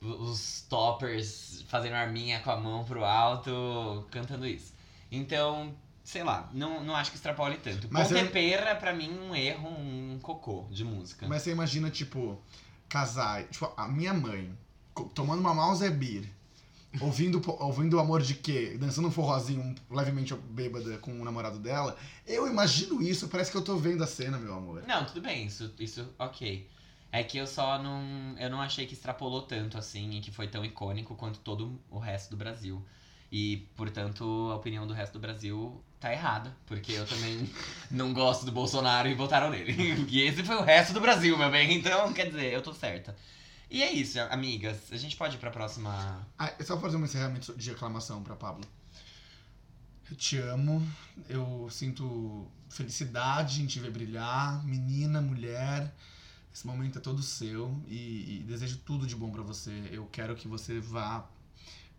[0.01, 4.72] os toppers fazendo arminha com a mão pro alto cantando isso.
[5.11, 5.74] Então,
[6.05, 7.89] sei lá, não, não acho que extrapole tanto.
[7.91, 11.26] Mas Ponte eu- Perra, pra mim, um erro, um cocô de música.
[11.28, 12.39] Mas você imagina, tipo,
[12.89, 13.45] casar.
[13.45, 14.51] Tipo, a minha mãe
[15.14, 16.28] tomando uma mouse beer,
[17.01, 18.76] ouvindo, ouvindo o amor de quê?
[18.78, 21.97] Dançando um forrozinho levemente bêbada com o namorado dela.
[22.26, 24.82] Eu imagino isso, parece que eu tô vendo a cena, meu amor.
[24.87, 26.66] Não, tudo bem, isso, isso ok.
[27.17, 28.37] É que eu só não.
[28.39, 31.99] Eu não achei que extrapolou tanto assim e que foi tão icônico quanto todo o
[31.99, 32.85] resto do Brasil.
[33.33, 36.55] E, portanto, a opinião do resto do Brasil tá errada.
[36.67, 37.51] Porque eu também
[37.91, 39.75] não gosto do Bolsonaro e votaram nele.
[40.11, 41.73] E esse foi o resto do Brasil, meu bem.
[41.73, 43.17] Então, quer dizer, eu tô certa.
[43.71, 44.93] E é isso, amigas.
[44.93, 46.21] A gente pode ir pra próxima.
[46.39, 48.64] Ah, é só fazer um encerramento de aclamação pra Pablo.
[50.11, 50.87] Eu te amo,
[51.31, 55.91] eu sinto felicidade em te ver brilhar, menina, mulher.
[56.57, 59.90] Esse momento é todo seu e, e desejo tudo de bom pra você.
[59.92, 61.28] Eu quero que você vá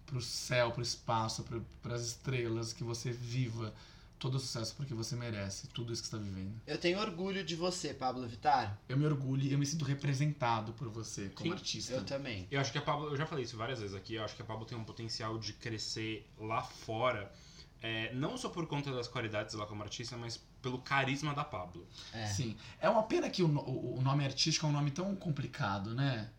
[0.04, 3.72] pro céu, pro espaço, pro, pras estrelas, que você viva
[4.18, 6.60] todo o sucesso porque você merece tudo isso que está vivendo.
[6.66, 8.76] Eu tenho orgulho de você, Pablo Vittar.
[8.90, 11.94] Eu me orgulho e eu me sinto representado por você como Sim, artista.
[11.94, 12.48] Eu também.
[12.50, 14.42] Eu acho que a Pablo, eu já falei isso várias vezes aqui, eu acho que
[14.42, 17.32] a Pablo tem um potencial de crescer lá fora,
[17.80, 21.88] é, não só por conta das qualidades dela como artista, mas pelo carisma da Pablo.
[22.14, 22.26] É.
[22.26, 22.56] Sim.
[22.80, 26.30] É uma pena que o, o, o nome artístico é um nome tão complicado, né?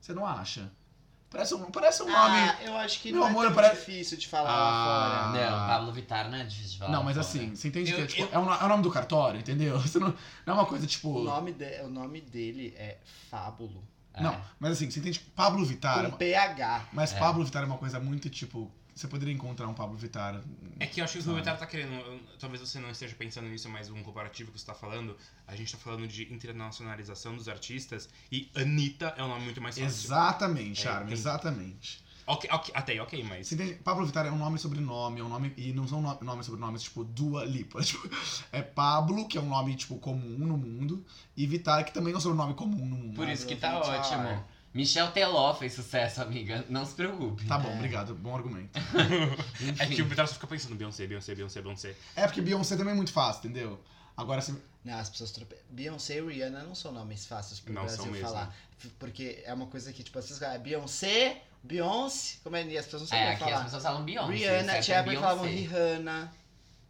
[0.00, 0.70] Você não acha?
[1.28, 2.38] Parece um, parece um nome.
[2.38, 4.54] Ah, eu acho que Meu não amor, é tão parece- difícil de falar Ah.
[4.54, 5.50] lá fora.
[5.50, 6.92] Não, Pablo Vittar não é difícil de falar.
[6.92, 7.26] não, mas fora.
[7.28, 8.90] assim, você entende Eu- que é, tipo, eu- é, o, no- é o nome do
[8.90, 9.78] cartório, entendeu?
[9.82, 10.08] Você não,
[10.46, 11.10] não é uma coisa tipo.
[11.10, 12.98] O, nome de- o nome dele é
[13.30, 13.84] Fábulo.
[14.14, 14.22] É.
[14.22, 16.04] Não, mas assim, você entende que Pablo Vittar.
[16.04, 16.86] é uma- PH.
[16.92, 17.18] Mas É.
[17.18, 18.70] Pablo Vittar é uma coisa muito tipo.
[18.96, 20.40] Você poderia encontrar um Pablo Vittar.
[20.80, 21.36] É que eu acho que o Sabe.
[21.36, 22.18] Vitar tá querendo.
[22.38, 25.14] Talvez você não esteja pensando nisso, mas um comparativo que você tá falando,
[25.46, 29.74] a gente tá falando de internacionalização dos artistas e Anitta é um nome muito mais
[29.78, 29.86] fácil.
[30.06, 31.12] Exatamente, É, Charme, entendi.
[31.20, 32.06] exatamente.
[32.28, 33.46] Ok, ok, até aí, ok, mas.
[33.48, 33.74] Você entende?
[33.74, 35.52] Pablo Vittar é um nome e sobrenome, é um nome.
[35.58, 37.80] E não são no- nomes e sobrenomes tipo Dua Lipa.
[37.84, 38.08] Tipo,
[38.50, 41.04] é Pablo, que é um nome tipo comum no mundo,
[41.36, 43.14] e Vittar, que também é um sobrenome comum no mundo.
[43.14, 44.20] Por isso que tá Pablo Vittar.
[44.26, 44.44] ótimo.
[44.76, 46.64] Michel Teló fez sucesso, amiga.
[46.68, 47.44] Não se preocupe.
[47.46, 48.14] Tá bom, obrigado.
[48.14, 48.78] Bom argumento.
[49.80, 51.96] É que o Vitar só fica pensando Beyoncé, Beyoncé, Beyoncé, Beyoncé.
[52.14, 53.80] É porque Beyoncé também é muito fácil, entendeu?
[54.16, 54.54] Agora, se...
[54.84, 55.56] Não, as pessoas trope...
[55.70, 58.54] Beyoncé e Rihanna não são nomes fáceis pro Não Brasil falar.
[58.78, 62.64] F- Porque é uma coisa que, tipo, as pessoas falam, é Beyoncé, Beyoncé, como é?
[62.66, 63.64] E as pessoas não É, sabiam aqui as falar.
[63.64, 64.32] pessoas falam Beyoncé.
[64.34, 65.44] Rihanna, É que falavam.
[65.46, 66.32] Rihanna.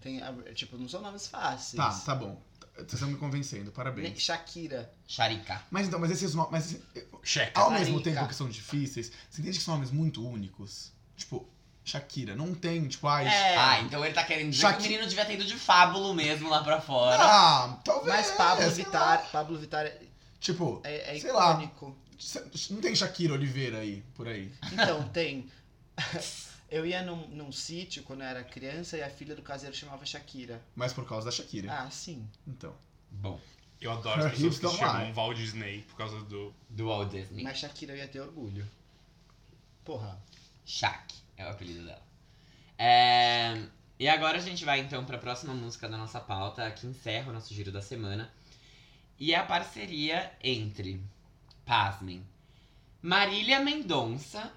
[0.00, 0.20] Tem,
[0.54, 1.72] tipo, não são nomes fáceis.
[1.76, 2.40] tá, tá bom.
[2.76, 4.20] Vocês estão me convencendo, parabéns.
[4.20, 4.90] Shakira.
[5.06, 5.62] Sharika.
[5.70, 6.50] Mas então, mas esses nomes.
[6.52, 6.76] Mas,
[7.22, 7.60] Checa.
[7.60, 10.92] ao mesmo tempo que são difíceis, você entende que são nomes muito únicos?
[11.16, 11.48] Tipo,
[11.84, 13.26] Shakira, não tem, tipo, ai.
[13.26, 13.56] É.
[13.56, 16.12] Ah, então ele tá querendo dizer Shaki- que o menino devia ter ido de fábulo
[16.14, 17.16] mesmo lá pra fora.
[17.22, 18.14] Ah, talvez.
[18.14, 19.28] Mas Pablo sei Vittar, lá.
[19.32, 19.98] Pablo Vittar é,
[20.40, 21.52] Tipo, é Sei lá.
[21.52, 21.96] icônico.
[22.20, 24.52] cê- não tem Shakira Oliveira aí, por aí.
[24.72, 25.50] Então, tem.
[26.76, 30.04] Eu ia num, num sítio quando eu era criança e a filha do caseiro chamava
[30.04, 30.62] Shakira.
[30.74, 31.72] Mas por causa da Shakira.
[31.72, 32.28] Ah, sim.
[32.46, 32.74] Então.
[33.10, 33.40] Bom,
[33.80, 35.12] Eu adoro as pessoas que chamam.
[35.14, 36.52] Walt Disney por causa do.
[36.68, 37.42] do Walt Disney.
[37.42, 38.66] Mas Shakira eu ia ter orgulho.
[39.84, 40.20] Porra.
[40.64, 42.02] Shaq é o apelido dela.
[42.78, 43.62] É,
[43.98, 47.32] E agora a gente vai então pra próxima música da nossa pauta, que encerra o
[47.32, 48.30] nosso giro da semana.
[49.18, 51.00] E é a parceria entre,
[51.64, 52.22] pasmem,
[53.00, 54.52] Marília Mendonça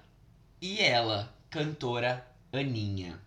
[0.60, 3.20] e ela, cantora Aninha.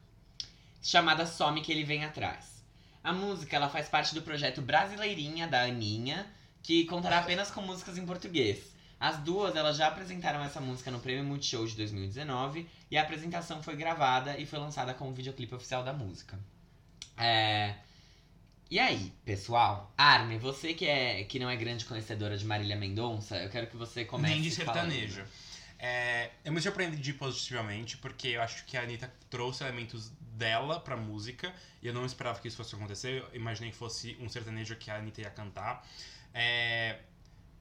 [0.81, 2.63] Chamada Some Que Ele Vem Atrás.
[3.03, 6.25] A música ela faz parte do projeto Brasileirinha da Aninha,
[6.61, 8.71] que contará apenas com músicas em português.
[8.97, 13.61] As duas elas já apresentaram essa música no Prêmio Multishow de 2019 e a apresentação
[13.61, 16.39] foi gravada e foi lançada como videoclipe oficial da música.
[17.17, 17.75] É...
[18.71, 19.93] E aí, pessoal?
[19.97, 23.75] Armin, você que, é, que não é grande conhecedora de Marília Mendonça, eu quero que
[23.75, 24.93] você comece Nem de falando.
[25.85, 30.95] É, eu me surpreendi positivamente, porque eu acho que a Anitta trouxe elementos dela pra
[30.95, 34.77] música, e eu não esperava que isso fosse acontecer, eu imaginei que fosse um sertanejo
[34.77, 35.85] que a Anitta ia cantar.
[36.33, 36.99] É,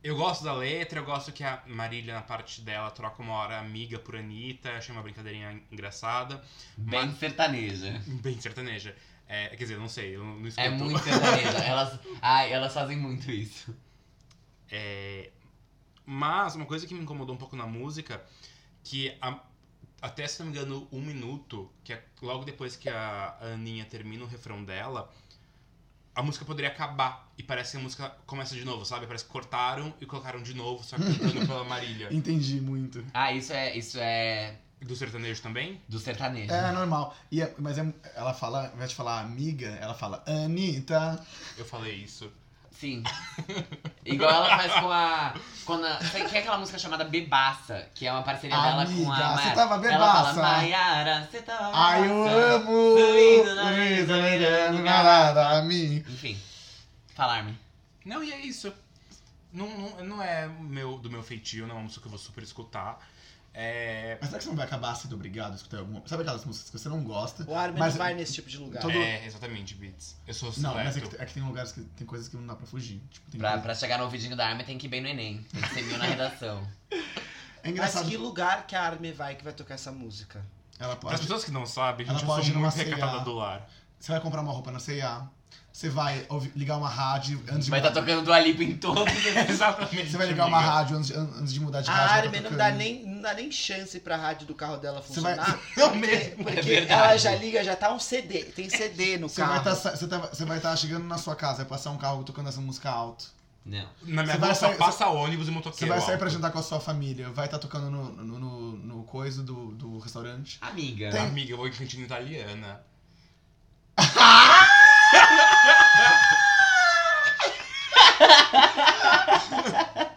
[0.05, 3.59] eu gosto da letra, eu gosto que a Marília, na parte dela, troca uma hora
[3.59, 6.41] amiga por Anitta, achei uma brincadeirinha engraçada,
[6.77, 8.01] Bem sertaneja.
[8.07, 8.95] bem sertaneja.
[9.29, 10.64] É, quer dizer, não sei, eu não escuto.
[10.64, 11.59] É muito sertaneja.
[11.66, 13.75] Elas, ai, elas fazem muito isso.
[14.70, 15.31] É,
[16.05, 18.23] Mas uma coisa que me incomodou um pouco na música,
[18.83, 19.39] que a-
[20.01, 24.25] até se não me engano, um minuto, que é logo depois que a Aninha termina
[24.25, 25.11] o refrão dela,
[26.15, 27.33] a música poderia acabar.
[27.39, 29.07] E parece que a música começa de novo, sabe?
[29.07, 32.09] Parece que cortaram e colocaram de novo, só que cantando pela Marília.
[32.13, 33.03] Entendi muito.
[33.15, 35.81] Ah, isso é, isso é Do sertanejo também?
[35.89, 36.53] do sertanejo.
[36.53, 37.17] É normal.
[37.31, 41.25] E é- mas é- ela fala, ao invés de falar amiga, ela fala Anitta.
[41.57, 42.31] Eu falei isso.
[42.73, 43.03] Sim.
[44.05, 45.35] Igual ela faz com a.
[45.64, 49.37] Quando a tem tem aquela música chamada Bebaça, que é uma parceria dela com a.
[49.37, 50.43] Você tava Ela fala, bebaça.
[50.43, 51.70] Maiara, você tava.
[51.73, 52.97] Ai, eu bebaça." amo!
[52.99, 55.97] Suído na Luísa mesa, Miranda, mirando nada a mim.
[56.09, 56.41] Enfim.
[57.14, 57.57] Falar-me.
[58.05, 58.73] Não, e é isso.
[59.53, 62.18] Não, não, não é meu, do meu feitio, não é uma música que eu vou
[62.18, 62.99] super escutar.
[63.55, 66.03] É, Mas será que você não vai acabar sendo obrigado a escutar alguma?
[66.07, 67.45] Sabe aquelas músicas que você não gosta?
[67.47, 68.81] O Armin Mas- não vai nesse tipo de lugar.
[68.81, 70.17] Todo- é exatamente, Beats.
[70.27, 72.47] Eu sou Não, mas é que, é que tem lugares que tem coisas que não
[72.47, 73.03] dá pra fugir.
[73.11, 75.09] Tipo, tem Pra, coisa- pra chegar no ouvidinho da arma tem que ir bem no
[75.09, 75.45] Enem.
[75.53, 76.67] Tem que ser mil na redação.
[77.65, 78.09] É Mas engraçado.
[78.09, 80.45] que lugar que a Armin vai que vai tocar essa música?
[80.81, 81.23] Ela Para as pode.
[81.23, 83.23] pessoas que não sabem, Ela gente, eu pode ir numa recatada C&A.
[83.23, 83.71] do lar.
[84.01, 85.29] Você vai comprar uma roupa na C&A.
[85.73, 89.11] Você vai ouvir- ligar uma rádio antes de Vai estar tocando do Alipo em todos.
[89.49, 90.11] Exatamente.
[90.11, 92.09] Você vai ligar uma rádio antes, an- antes de mudar de A rádio.
[92.09, 92.59] vai tá Armin não tocando.
[92.59, 95.61] dá, nem, não dá nem chance pra rádio do carro dela Você vai- funcionar.
[95.79, 96.45] Não porque mesmo.
[96.45, 98.45] porque É ela já liga, já tá um CD.
[98.45, 99.77] Tem CD no Você vai carro.
[99.77, 102.51] estar você tá, você vai tá chegando na sua casa, vai passar um carro tocando
[102.51, 103.25] essa música alto.
[103.65, 103.89] Não.
[104.03, 105.95] Na minha Você rua vai só passa ônibus e Você motoqueiro.
[105.95, 109.03] vai sair pra jantar com a sua família, vai estar tocando no, no, no, no
[109.05, 110.59] coisa do, do restaurante.
[110.61, 111.11] Amiga.
[111.11, 112.83] Tem- Amiga, eu vou em cantina italiana.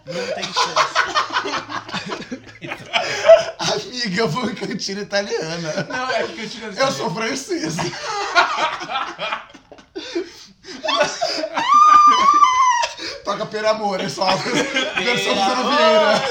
[0.05, 0.95] Não tem chance.
[3.73, 5.87] Amiga, eu vou em cantina italiana.
[5.89, 7.81] Não, é cantina Eu sou francesa.
[13.23, 16.21] Toca Per Amor, é só a versão Vieira.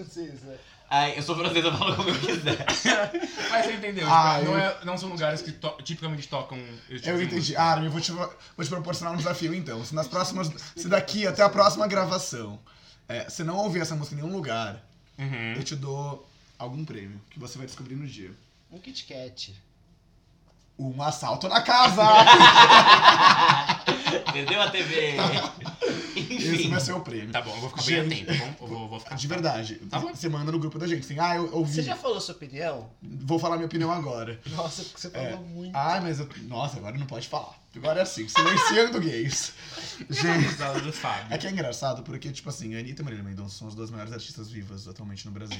[0.00, 0.58] Eu sou francesa.
[0.92, 2.66] Ai, eu sou francesa, falo como eu quiser.
[3.50, 4.08] Mas você entendeu?
[4.10, 7.16] Ah, tipo, não, eu- é- não são lugares que to- tipicamente tocam esse tipo Eu
[7.18, 7.36] de entendi.
[7.36, 7.62] música.
[7.62, 8.28] Ah, eu vou te, vou
[8.60, 9.84] te proporcionar um desafio então.
[9.84, 10.50] Se nas próximas.
[10.74, 12.58] Se daqui até a próxima gravação
[13.08, 14.80] é, você não ouvir essa música em nenhum lugar,
[15.18, 15.54] Uhum.
[15.56, 16.26] eu te dou
[16.58, 18.30] algum prêmio que você vai descobrir no dia.
[18.72, 19.54] Um Kit Kat.
[20.78, 22.02] Um assalto na casa!
[24.32, 25.16] Perdeu a TV.
[26.30, 26.70] Esse Enfim.
[26.70, 27.30] vai ser o prêmio.
[27.32, 28.22] Tá bom, eu vou ficar bem Gente.
[28.30, 28.38] atento.
[28.38, 29.14] Vamos- Eu vou, vou ficar.
[29.16, 29.74] De verdade.
[29.90, 30.14] Tá bom.
[30.14, 31.00] Você manda no grupo da gente.
[31.04, 31.74] Assim, ah, eu ouvi.
[31.74, 32.88] Você já falou sua opinião?
[33.02, 34.40] Vou falar minha opinião agora.
[34.46, 35.36] Nossa, porque você falou É.
[35.36, 35.76] muito.
[35.76, 36.28] Ai, mas eu...
[36.42, 37.58] Nossa, agora não pode falar.
[37.76, 39.52] Agora é assim, silenciando gays.
[40.10, 41.26] Gente, do Fábio.
[41.32, 43.90] é que é engraçado porque, tipo assim, a Anitta e Marília Mendonça são as duas
[43.90, 45.58] maiores artistas vivas atualmente no Brasil.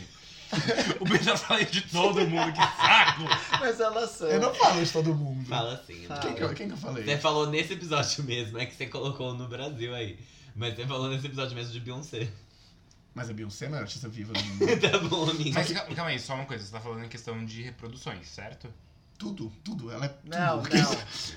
[0.98, 3.22] O Ben já falei de todo mundo, que saco!
[3.60, 4.26] Mas elas são.
[4.26, 5.46] Eu não falo de todo mundo.
[5.48, 6.04] Fala assim.
[6.06, 6.20] Fala.
[6.20, 7.04] Quem que, eu, quem que eu falei?
[7.04, 10.18] Você falou nesse episódio mesmo, é que você colocou no Brasil aí.
[10.54, 12.28] Mas você falou nesse episódio mesmo de Beyoncé.
[13.14, 14.80] Mas a Beyoncé é a maior artista viva do mundo.
[14.80, 15.50] tá bom, amigo.
[15.54, 16.64] Mas calma calma aí, só uma coisa.
[16.64, 18.72] Você tá falando em questão de reproduções, certo?
[19.20, 19.90] Tudo, tudo.
[19.92, 20.30] Ela é tudo.
[20.30, 20.64] Não, não.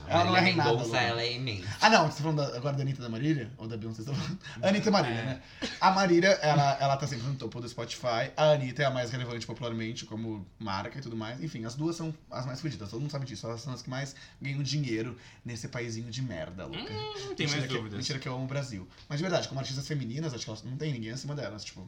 [0.07, 1.67] Ela não é Marília nada, ela é imensa.
[1.81, 3.51] Ah, não, você tá falando da- agora da Anitta da Marília?
[3.57, 4.03] Ou da Beyoncé?
[4.03, 4.39] Você tá falando?
[4.63, 5.25] Anitta e Marília, É.
[5.25, 5.41] né?
[5.81, 8.31] A Marília, ela, ela tá sempre no topo do Spotify.
[8.37, 11.43] A Anitta é a mais relevante popularmente como marca e tudo mais.
[11.43, 12.89] Enfim, as duas são as mais fodidas.
[12.89, 13.45] Todo mundo sabe disso.
[13.45, 16.79] Elas são as que mais ganham dinheiro nesse paizinho de merda, louca.
[16.93, 17.97] Hum, não tem mais mentira que, dúvidas.
[17.97, 18.87] Mentira que eu amo o Brasil.
[19.09, 21.63] Mas de verdade, como artistas femininas, acho que elas não tem ninguém acima delas.
[21.65, 21.85] Tipo,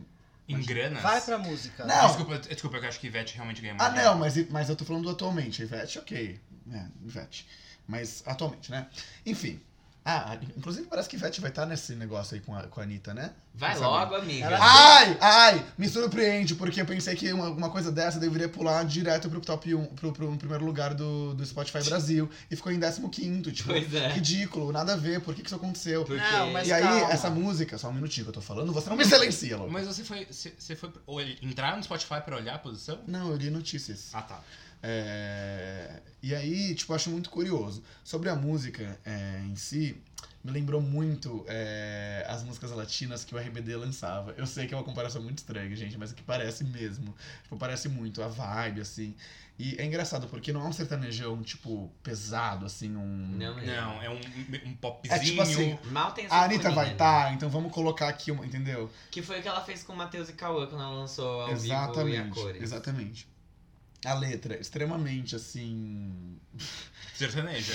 [0.47, 1.01] Em granas?
[1.01, 1.85] Vai pra música.
[1.85, 2.07] Não.
[2.07, 3.95] Desculpa, desculpa, eu acho que Ivete realmente ganha Ah, mais.
[3.95, 5.61] não, mas, mas eu tô falando do atualmente.
[5.63, 6.39] Ivete, ok.
[6.71, 7.47] É, Ivete.
[7.87, 8.87] Mas atualmente, né?
[9.25, 9.59] Enfim.
[10.07, 13.11] Ah, inclusive parece que Ivete vai estar nesse negócio aí com a, com a Anitta,
[13.11, 13.31] né?
[13.55, 13.91] Vai Não sabe.
[13.91, 14.45] logo, amiga.
[14.45, 18.85] Ela- Ai, ai, me surpreende, porque eu pensei que uma, uma coisa dessa deveria pular
[18.85, 22.29] direto pro top 1, pro, pro primeiro lugar do, do Spotify Brasil.
[22.51, 24.09] E ficou em 15, tipo, Pois é.
[24.09, 26.05] ridículo, nada a ver, por que, que isso aconteceu?
[26.05, 26.21] Porque...
[26.21, 27.11] Não, mas e aí, calma.
[27.11, 29.67] essa música, só um minutinho que eu tô falando, você não me silencia, Lô.
[29.69, 30.27] Mas você foi.
[30.29, 32.99] Você foi ou ele- entrar no Spotify pra olhar a posição?
[33.07, 34.09] Não, eu li notícias.
[34.13, 34.39] Ah, tá.
[34.87, 37.83] É, E aí, tipo, eu acho muito curioso.
[38.03, 39.95] Sobre a música é, em si,
[40.43, 44.33] me lembrou muito é, as músicas latinas que o RBD lançava.
[44.37, 47.15] Eu sei que é uma comparação muito estranha, gente, mas é que parece mesmo.
[47.43, 49.15] Tipo, parece muito a vibe, assim.
[49.57, 53.37] E é engraçado, porque não é um sertanejão, tipo, pesado, assim, um...
[53.37, 53.71] Não, mesmo.
[53.71, 54.19] Não, é um,
[54.65, 55.15] um popzinho.
[55.15, 56.91] É tipo assim, Mal tem a Anitta vai né?
[56.91, 58.91] estar, então vamos colocar aqui, uma, entendeu?
[59.09, 61.55] Que foi o que ela fez com o Matheus e Cauã quando ela lançou ao
[61.55, 62.61] vivo e a Exatamente, cores.
[62.61, 63.34] exatamente.
[64.05, 66.37] A letra, extremamente, assim...
[67.13, 67.73] Sertaneja.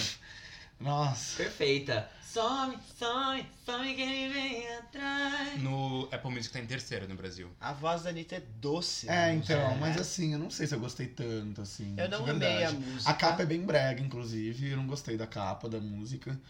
[0.78, 1.36] Nossa...
[1.42, 2.08] Perfeita.
[2.24, 5.60] Some, some, some quem vem atrás.
[5.60, 7.50] No Apple Music tá em terceiro no Brasil.
[7.60, 9.08] A voz da Anitta é doce.
[9.08, 9.34] É, né?
[9.34, 9.74] então, É.
[9.78, 11.96] mas assim, eu não sei se eu gostei tanto, assim.
[11.98, 13.10] Eu não amei a música.
[13.10, 16.40] A capa é bem brega, inclusive, eu não gostei da capa da música.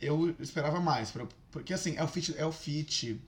[0.00, 3.20] Eu esperava mais, pra- porque assim, é o feat, é o feat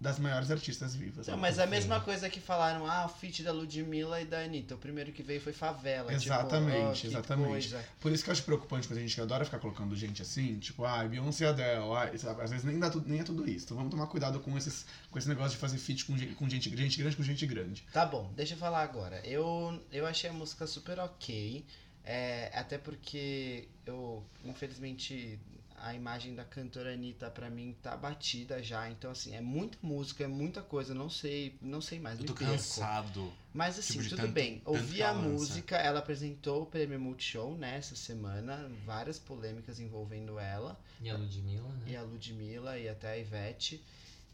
[0.00, 1.26] das maiores artistas vivas.
[1.26, 4.74] Não, mas a mesma coisa que falaram, ah, o feat da Ludmilla e da Anitta.
[4.74, 6.10] O primeiro que veio foi Favela.
[6.10, 7.48] Exatamente, tipo, oh, exatamente.
[7.48, 7.84] coisa.
[8.00, 10.86] Por isso que eu acho preocupante quando a gente adora ficar colocando gente assim, tipo,
[10.86, 12.40] ah, Beyoncé e Adele, sabe?
[12.42, 13.66] às vezes nem, dá tudo, nem é tudo isso.
[13.66, 16.48] Então vamos tomar cuidado com, esses, com esse negócio de fazer feat com, gente- com
[16.48, 17.84] gente, gente grande com gente grande.
[17.92, 19.20] Tá bom, deixa eu falar agora.
[19.26, 21.62] Eu, eu achei a música super ok.
[22.04, 25.38] é, até porque eu, infelizmente,
[25.82, 28.90] a imagem da cantora Anitta pra mim tá batida já.
[28.90, 30.94] Então, assim, é muita música, é muita coisa.
[30.94, 32.18] Não sei, não sei mais.
[32.20, 32.52] Eu tô perco.
[32.52, 33.32] cansado.
[33.52, 34.62] Mas assim, Tipo, tudo tanto- bem.
[34.64, 41.08] Ouvi a música, ela apresentou o prêmio Multishow nessa semana, várias polêmicas envolvendo ela, E
[41.10, 41.84] a Ludmilla, né?
[41.88, 43.82] e a Ludmilla e até a Ivete.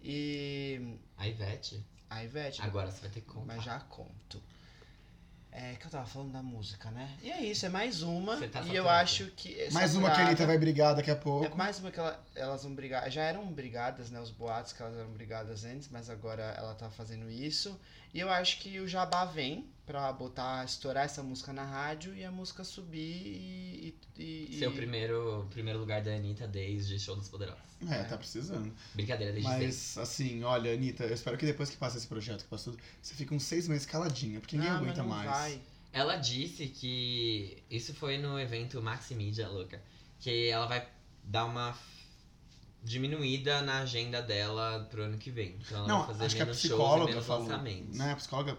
[0.02, 1.82] E A Ivete.
[2.10, 3.54] a Ivete, Agora você vai ter que contar.
[3.56, 4.42] mas já conto.
[5.58, 7.16] É que eu tava falando da música, né?
[7.22, 8.36] E é isso, é mais uma.
[8.36, 9.58] Você tá e eu acho que.
[9.58, 10.26] é Mais uma que a.
[10.26, 11.56] Anitta vai brigar daqui a É pouco.
[11.56, 13.10] mais uma que ela- elas vão brigar.
[13.10, 14.20] Já eram brigadas, né?
[14.20, 17.80] Os boatos que elas eram brigadas antes, mas agora ela tá fazendo isso.
[18.12, 22.24] E eu acho que o Jabá vem pra botar, estourar essa música na rádio e
[22.24, 23.94] a música subir e.
[24.18, 27.62] e, e- Seu primeiro, primeiro lugar da Anitta desde Show dos Poderosos.
[27.88, 28.74] É, tá precisando.
[28.94, 29.48] Brincadeira, desde.
[29.48, 33.14] Mas, assim, olha, Anitta, eu espero que depois que passa esse projeto, que passou, você
[33.14, 35.30] fique uns seis meses caladinha, porque ninguém Ah, mas aguenta não mais.
[35.30, 35.60] vai.
[35.92, 37.62] Ela disse que.
[37.70, 39.80] Isso foi no evento Maximídia, louca.
[40.18, 40.86] Que ela vai
[41.22, 41.76] dar uma
[42.86, 45.56] diminuída na agenda dela pro ano que vem.
[45.60, 47.42] Então ela Não, vai fazer acho que a menos shows e psicóloga falou.
[47.42, 47.98] lançamentos.
[47.98, 48.58] Né, a psicóloga,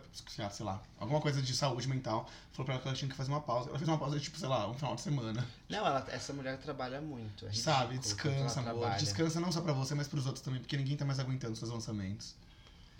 [0.52, 3.32] sei lá, alguma coisa de saúde mental, falou pra ela que ela tinha que fazer
[3.32, 3.70] uma pausa.
[3.70, 5.48] Ela fez uma pausa de, tipo, sei lá, um final de semana.
[5.70, 7.46] Não, ela, essa mulher trabalha muito.
[7.48, 7.96] É sabe?
[7.96, 8.02] ridículo
[8.34, 8.74] Descansa, amor.
[8.82, 9.00] trabalha.
[9.00, 11.72] Descansa não só pra você, mas pros outros também, porque ninguém tá mais aguentando seus
[11.72, 12.36] lançamentos.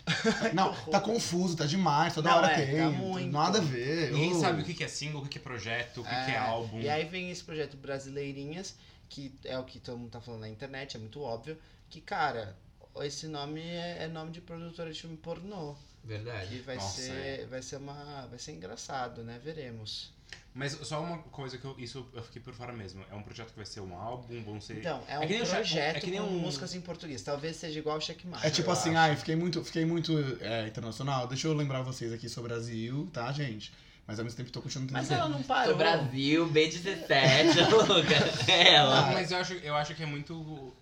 [0.54, 2.76] não, tá confuso, tá demais, toda Não, hora é, tem.
[2.78, 3.30] tá muito.
[3.30, 4.10] Nada a ver.
[4.12, 4.40] Ninguém Uh.
[4.40, 6.38] sabe o que que é single, o que que é projeto, o que que é
[6.38, 6.80] álbum.
[6.80, 8.74] E aí vem esse projeto Brasileirinhas,
[9.08, 11.58] que é o que todo mundo tá falando na internet, é muito óbvio.
[11.90, 12.56] Que, cara,
[13.02, 15.74] esse nome é, é nome de produtora de filme pornô.
[16.04, 16.48] Verdade.
[16.56, 17.46] Que vai Nossa, ser.
[17.48, 18.26] Vai ser uma.
[18.28, 19.40] Vai ser engraçado, né?
[19.42, 20.12] Veremos.
[20.54, 23.04] Mas só uma coisa que eu, isso eu fiquei por fora mesmo.
[23.10, 24.78] É um projeto que vai ser um álbum, vão ser.
[24.78, 26.74] Então, é É um que nem o Check- projeto é que nem com um- músicas
[26.74, 27.22] em português.
[27.22, 28.46] Talvez seja igual o Checkmate.
[28.46, 28.98] É tipo assim, acho.
[28.98, 31.26] ai, fiquei muito, fiquei muito é, internacional.
[31.28, 33.72] Deixa eu lembrar vocês aqui, sou Brasil, tá, gente?
[34.08, 35.20] Mas ao mesmo tempo tô continuando Mas entendendo.
[35.26, 35.76] ela não Sou parou.
[35.76, 38.14] Brasil, B17, louca.
[38.50, 39.02] Ela.
[39.02, 40.74] Não, mas eu acho, eu acho que é muito.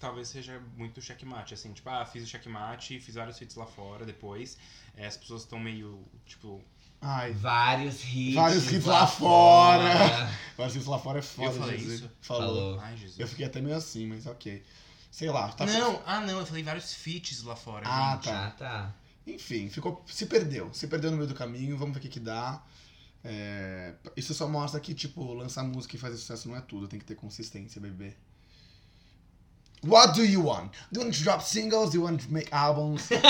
[0.00, 4.06] talvez seja muito checkmate, assim, tipo, ah, fiz o checkmate, fiz vários feats lá fora
[4.06, 4.56] depois.
[4.96, 6.60] é, as pessoas estão meio, tipo,
[7.02, 8.34] Ai, Vários hits.
[8.34, 10.30] Vários hits lá fora.
[10.56, 11.48] vários hits lá fora é foda.
[11.48, 11.94] Eu falei dizer.
[11.96, 12.10] isso?
[12.22, 12.46] Falou.
[12.46, 12.80] Falou.
[12.80, 13.20] ai, Jesus.
[13.20, 14.64] Eu fiquei até meio assim, mas ok.
[15.10, 15.52] Sei lá.
[15.52, 18.24] Tá Não, ah não, eu falei vários feats lá fora, Ah, gente.
[18.24, 18.46] tá.
[18.46, 18.94] Ah, tá.
[19.26, 20.68] Enfim, ficou, se perdeu.
[20.72, 22.62] Se perdeu no meio do caminho, vamos ver o que que dá.
[23.24, 26.98] É, isso só mostra que, tipo, lançar música e fazer sucesso não é tudo, tem
[26.98, 28.14] que ter consistência, bebê.
[29.86, 30.72] What do you want?
[30.90, 31.90] Do you want to drop singles?
[31.90, 33.02] Do you want to make albums?
[33.02, 33.20] Vocês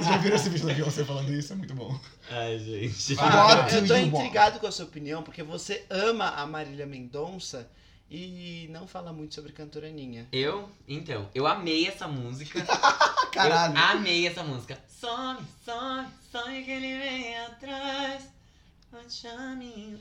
[0.00, 1.52] já viram esse vídeo da Beyoncé falando isso?
[1.52, 2.00] É muito bom.
[2.30, 3.14] Ai, gente.
[3.14, 6.86] What Ah, eu tô you intrigado com a sua opinião, porque você ama a Marília
[6.86, 7.68] Mendonça
[8.10, 10.26] e não fala muito sobre cantora Aninha.
[10.32, 12.64] Eu, então, eu amei essa música.
[13.34, 13.76] Caralho.
[13.76, 14.80] Eu amei essa música.
[14.88, 18.28] Some, some, sonho que ele vem atrás.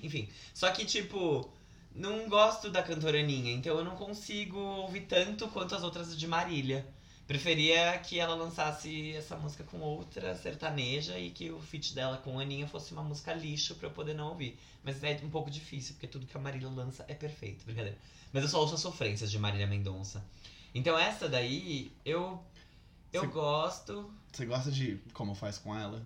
[0.04, 1.52] Enfim, só que, tipo,
[1.96, 6.28] não gosto da cantora Aninha, então eu não consigo ouvir tanto quanto as outras de
[6.28, 6.86] Marília.
[7.26, 12.40] Preferia que ela lançasse essa música com outra sertaneja e que o feat dela com
[12.40, 14.60] Aninha fosse uma música lixo pra eu poder não ouvir.
[14.84, 17.98] Mas é um pouco difícil, porque tudo que a Marília lança é perfeito, brincadeira.
[18.32, 20.24] Mas eu só ouço as sofrências de Marília Mendonça.
[20.76, 22.44] Então essa daí, eu.
[23.14, 24.12] Eu Você- gosto.
[24.32, 26.04] Você gosta de como faz com ela?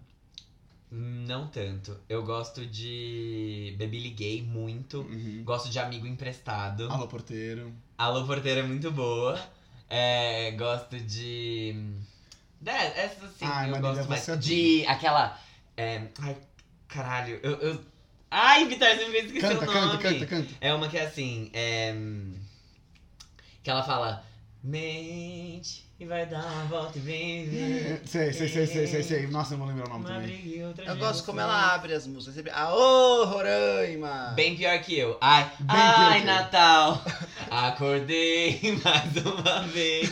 [0.92, 1.98] Não tanto.
[2.08, 5.02] Eu gosto de Baby Liguei muito.
[5.02, 5.42] Uhum.
[5.44, 6.90] Gosto de Amigo Emprestado.
[6.92, 7.74] Alô, porteiro.
[7.98, 9.40] Alô Porteira é muito boa.
[9.90, 11.94] É, gosto de.
[12.66, 14.40] É, essa sim, Ai, eu Marília, gosto mais.
[14.44, 15.40] De aquela.
[15.78, 16.38] é, ai,
[16.88, 17.40] caralho.
[17.42, 17.86] Eu, eu...
[18.30, 19.92] Ai, Vitor, você me fez esquecer Canta, o nome.
[20.04, 20.54] canta, canta, canta.
[20.60, 21.50] É uma que é assim.
[21.54, 21.94] É...
[23.64, 24.26] Que ela fala.
[24.64, 28.02] Mente e vai dar uma volta e vem ver.
[28.06, 29.28] Sei, sei, sei, sei, sei, sei.
[29.28, 30.28] Nossa, eu não vou lembrar o nome Uma também.
[30.38, 32.36] briga e outra Eu gosto como ela abre as músicas.
[32.36, 34.34] Sempre, Aô, Roraima!
[34.36, 35.18] Bem pior que eu.
[35.22, 36.34] Ai, Bem pior ai, que eu.
[36.34, 37.04] Natal.
[37.50, 40.10] Acordei mais uma vez.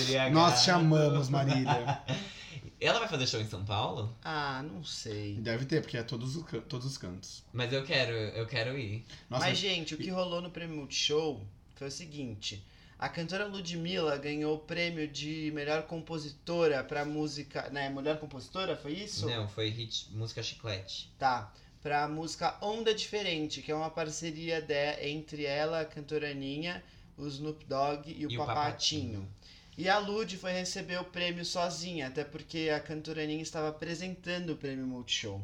[0.00, 0.34] embriagado.
[0.34, 2.00] Nós te amamos, Marília.
[2.80, 4.16] Ela vai fazer show em São Paulo?
[4.24, 5.34] Ah, não sei.
[5.40, 7.42] Deve ter, porque é todos os, can- todos os cantos.
[7.52, 9.04] Mas eu quero, eu quero ir.
[9.28, 11.44] Nossa, Mas, gente, o que rolou no Prêmio Multishow
[11.74, 12.64] foi o seguinte.
[12.98, 17.70] A cantora Ludmilla ganhou o prêmio de melhor compositora pra música...
[17.70, 19.26] Né, melhor compositora, foi isso?
[19.26, 21.08] Não, foi hit, música chiclete.
[21.16, 21.52] Tá.
[21.80, 26.82] Pra música Onda Diferente, que é uma parceria de, entre ela, a cantora Aninha,
[27.16, 29.20] o Snoop Dogg e o, E o Papatinho.
[29.20, 29.28] Papatinho.
[29.76, 34.50] E a Lud foi receber o prêmio sozinha, até porque a cantora Aninha estava apresentando
[34.50, 35.40] o prêmio Multishow.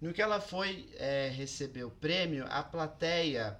[0.00, 3.58] No que ela foi é, receber o prêmio, a plateia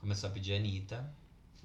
[0.00, 1.12] Começou a pedir a Anitta.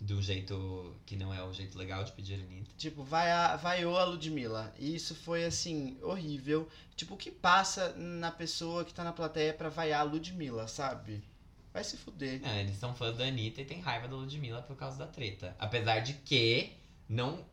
[0.04, 2.72] Do jeito que não é o jeito legal de pedir a Anitta.
[2.76, 4.74] Tipo, vai a, vaiou a Ludmilla.
[4.80, 6.68] E isso foi, assim, horrível.
[6.95, 11.24] Tipo, o que passa na pessoa que tá na plateia pra vaiar a Ludmilla, sabe?
[11.72, 12.41] Vai se fuder.
[12.43, 15.56] É, eles são fãs da Anitta e tem raiva da Ludmilla por causa da treta.
[15.60, 16.74] Apesar de que,
[17.08, 17.45] não.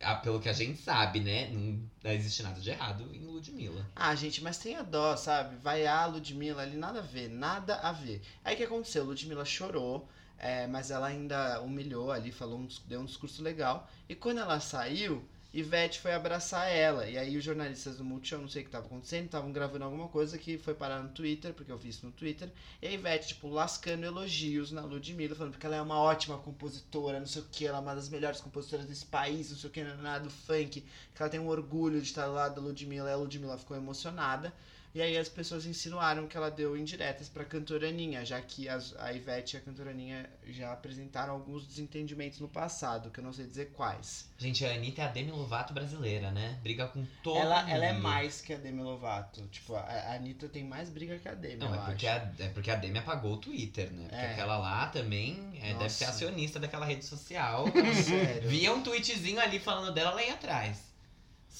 [0.00, 1.48] ah, Pelo que a gente sabe, né?
[1.50, 3.84] Não existe nada de errado em Ludmilla.
[3.96, 5.56] Ah, gente, mas tenha dó, sabe?
[5.56, 8.22] Vaiar a Ludmilla ali, nada a ver, nada a ver.
[8.44, 9.02] Aí o que aconteceu?
[9.04, 10.08] Ludmilla chorou,
[10.40, 13.88] é, mas ela ainda humilhou ali, falou um, deu um discurso legal.
[14.08, 15.22] E quando ela saiu,
[15.52, 17.06] Ivete foi abraçar ela.
[17.06, 20.08] E aí os jornalistas do Multishow, não sei o que estava acontecendo, estavam gravando alguma
[20.08, 22.50] coisa que foi parar no Twitter, porque eu vi isso no Twitter.
[22.80, 27.20] E a Ivete, tipo, lascando elogios na Ludmilla, falando que ela é uma ótima compositora,
[27.20, 29.72] não sei o que, ela é uma das melhores compositoras desse país, não sei o
[29.72, 30.80] que, nada do funk,
[31.14, 33.76] que ela tem um orgulho de estar do lado da Ludmilla, e a Ludmilla ficou
[33.76, 34.54] emocionada.
[34.92, 38.94] E aí as pessoas insinuaram que ela deu indiretas pra cantora Aninha, já que as-
[38.98, 43.32] a Ivete e a cantora Aninha já apresentaram alguns desentendimentos no passado, que eu não
[43.32, 44.28] sei dizer quais.
[44.36, 46.58] Gente, a Anitta é a Demi Lovato brasileira, né?
[46.62, 47.70] Briga com todo Ela, mundo.
[47.72, 49.46] ela é mais que a Demi Lovato.
[49.48, 52.48] Tipo, a, a Anitta tem mais briga que a Demi, Não, é porque, a, é
[52.48, 54.04] porque a Demi apagou o Twitter, né?
[54.08, 54.32] Porque É.
[54.32, 57.64] aquela lá também é, deve ser acionista daquela rede social.
[58.04, 58.48] Sério.
[58.48, 60.89] Via um tweetzinho ali falando dela lá atrás.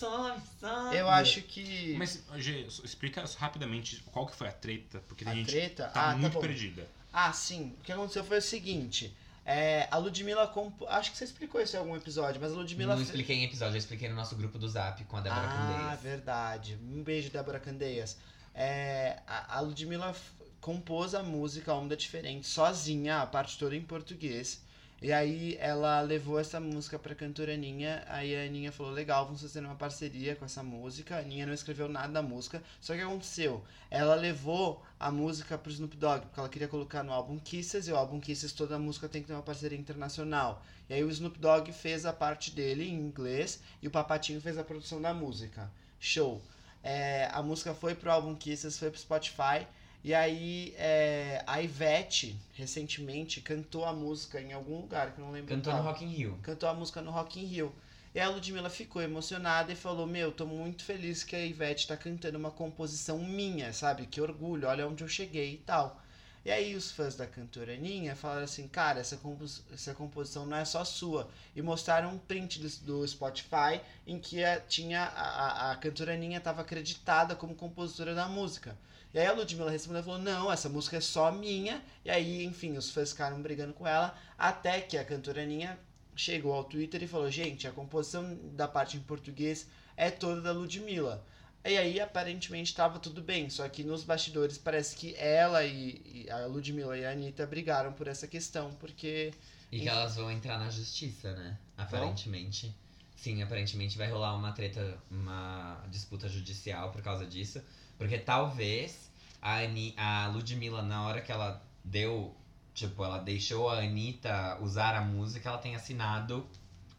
[0.00, 0.96] Some, some.
[0.96, 5.36] Eu acho que Mas, Gê, explica rapidamente qual que foi a treta, porque tem a
[5.36, 5.88] gente treta...
[5.88, 6.88] tá ah, muito tá perdida.
[7.12, 7.74] Ah, sim.
[7.78, 9.14] O que aconteceu foi o seguinte.
[9.44, 10.80] é, a Ludmilla comp...
[10.88, 12.94] Acho que você explicou isso em algum episódio, mas a Ludmilla...
[12.94, 15.56] Não expliquei em episódio, eu expliquei no nosso grupo do Zap com a Débora ah,
[15.56, 16.00] Candeias.
[16.02, 16.78] verdade.
[16.82, 18.16] Um beijo, Débora Candeias.
[18.54, 23.82] É, a, a Ludmilla f- compôs a música Onda Diferente sozinha, a parte toda em
[23.82, 24.62] português.
[25.02, 28.04] E aí ela levou essa música pra cantora Aninha.
[28.06, 31.16] Aí a Aninha falou: legal, vamos fazer uma parceria com essa música.
[31.16, 32.62] A Aninha não escreveu nada da música.
[32.80, 33.64] Só que aconteceu?
[33.90, 37.92] Ela levou a música pro Snoop Dogg, porque ela queria colocar no álbum Kisses, e
[37.92, 40.62] o álbum Kisses toda música tem que ter uma parceria internacional.
[40.88, 44.58] E aí o Snoop Dogg fez a parte dele em inglês e o Papatinho fez
[44.58, 45.70] a produção da música.
[45.98, 46.42] Show.
[46.82, 49.66] É, a música foi pro álbum Kisses, foi pro Spotify.
[50.02, 55.32] E aí, é, a Ivete, recentemente, cantou a música em algum lugar, que eu não
[55.32, 55.82] lembro Cantou no.
[55.82, 56.38] Rock in Rio.
[56.42, 57.74] Cantou a música no Rock in Rio.
[58.14, 61.96] E a Ludmilla ficou emocionada e falou: Meu, tô muito feliz que a Ivete tá
[61.96, 64.06] cantando uma composição minha, sabe?
[64.06, 66.00] Que orgulho, olha onde eu cheguei e tal.
[66.42, 70.56] E aí os fãs da cantora Aninha falaram assim, cara, essa, compos essa composição não
[70.56, 71.28] é só sua.
[71.54, 76.14] E mostraram um print do, do Spotify em que a, tinha a, a, a cantora
[76.14, 78.74] Aninha estava acreditada como compositora da música.
[79.12, 81.82] E aí a Ludmilla respondeu e falou, não, essa música é só minha.
[82.04, 85.78] E aí, enfim, os fãs ficaram brigando com ela, até que a cantora Aninha
[86.14, 90.52] chegou ao Twitter e falou, gente, a composição da parte em português é toda da
[90.52, 91.24] Ludmilla.
[91.64, 93.50] E aí, aparentemente, estava tudo bem.
[93.50, 97.92] Só que nos bastidores parece que ela e, e a Ludmilla e a Anitta brigaram
[97.92, 99.32] por essa questão, porque.
[99.70, 101.58] E que elas vão entrar na justiça, né?
[101.76, 102.74] Aparentemente.
[103.14, 107.62] Sim, aparentemente vai rolar uma treta, uma disputa judicial por causa disso.
[108.00, 109.10] Porque talvez
[109.42, 112.34] a, Ani, a Ludmilla, na hora que ela deu,
[112.72, 116.48] tipo, ela deixou a Anitta usar a música, ela tenha assinado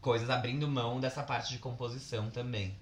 [0.00, 2.78] coisas abrindo mão dessa parte de composição também.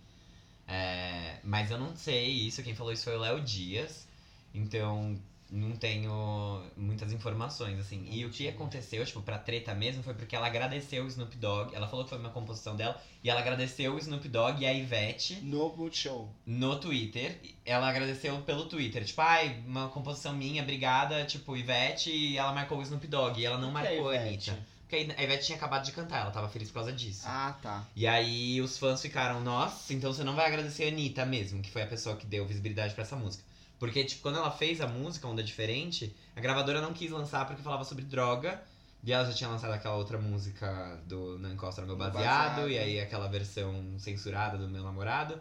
[0.68, 4.06] É, mas eu não sei isso, quem falou isso foi o Léo Dias.
[4.52, 5.18] Então,
[5.50, 8.06] não tenho muitas informações, assim.
[8.10, 11.74] E o que aconteceu, tipo, pra treta mesmo, foi porque ela agradeceu o Snoop Dogg.
[11.74, 13.00] Ela falou que foi uma composição dela.
[13.22, 16.28] E ela agradeceu o Snoop Dogg e a Ivete No Multishow.
[16.46, 17.38] no Twitter.
[17.64, 19.04] Ela agradeceu pelo Twitter.
[19.04, 22.10] Tipo, ai, uma composição minha, obrigada, tipo, Ivete.
[22.10, 23.40] E ela marcou o Snoop Dogg.
[23.40, 24.50] E ela não marcou a Ivete?
[24.50, 24.70] Anitta.
[24.88, 27.22] Porque a Ivete tinha acabado de cantar, ela tava feliz por causa disso.
[27.24, 27.86] Ah, tá.
[27.94, 31.70] E aí os fãs ficaram, nossa, então você não vai agradecer a Anitta mesmo, que
[31.70, 33.44] foi a pessoa que deu visibilidade pra essa música.
[33.80, 37.62] Porque, tipo, quando ela fez a música, Onda Diferente, a gravadora não quis lançar porque
[37.62, 38.62] falava sobre droga.
[39.02, 42.22] E ela já tinha lançado aquela outra música do Não Encosta no Meu Baseado,
[42.56, 42.70] Baseado.
[42.70, 45.40] e aí aquela versão censurada do Meu Namorado.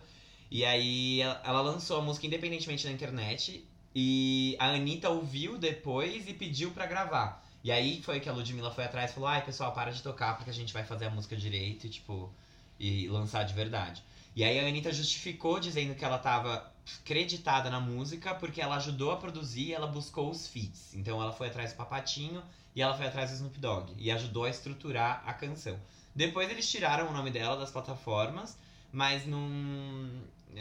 [0.49, 3.67] E aí ela, ela lançou a música independentemente na internet.
[3.93, 7.45] E a Anitta ouviu depois e pediu pra gravar.
[7.61, 10.37] E aí foi que a Ludmilla foi atrás e falou: ai pessoal, para de tocar
[10.37, 12.33] porque a gente vai fazer a música direito e tipo.
[12.79, 14.01] E lançar de verdade.
[14.33, 16.71] E aí a Anitta justificou dizendo que ela tava
[17.03, 20.93] creditada na música porque ela ajudou a produzir e ela buscou os feats.
[20.93, 22.43] Então ela foi atrás do Papatinho
[22.75, 25.79] e ela foi atrás do Snoop Dogg e ajudou a estruturar a canção.
[26.15, 28.57] Depois eles tiraram o nome dela das plataformas,
[28.91, 30.09] mas não.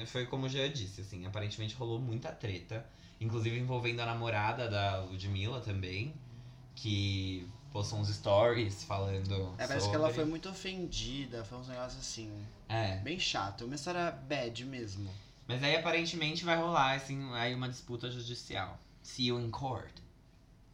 [0.07, 2.85] Foi como eu já disse, assim, aparentemente rolou muita treta.
[3.21, 6.15] Inclusive envolvendo a namorada da Ludmilla também,
[6.77, 9.53] que postou uns stories falando.
[9.59, 9.91] É, parece sobre.
[9.91, 12.31] que ela foi muito ofendida, foi uns negócios assim,
[12.69, 12.97] É.
[12.99, 13.65] bem chato.
[13.65, 15.11] Uma história bad mesmo.
[15.49, 18.79] Mas aí aparentemente vai rolar assim, aí uma disputa judicial.
[19.03, 19.91] See you in court.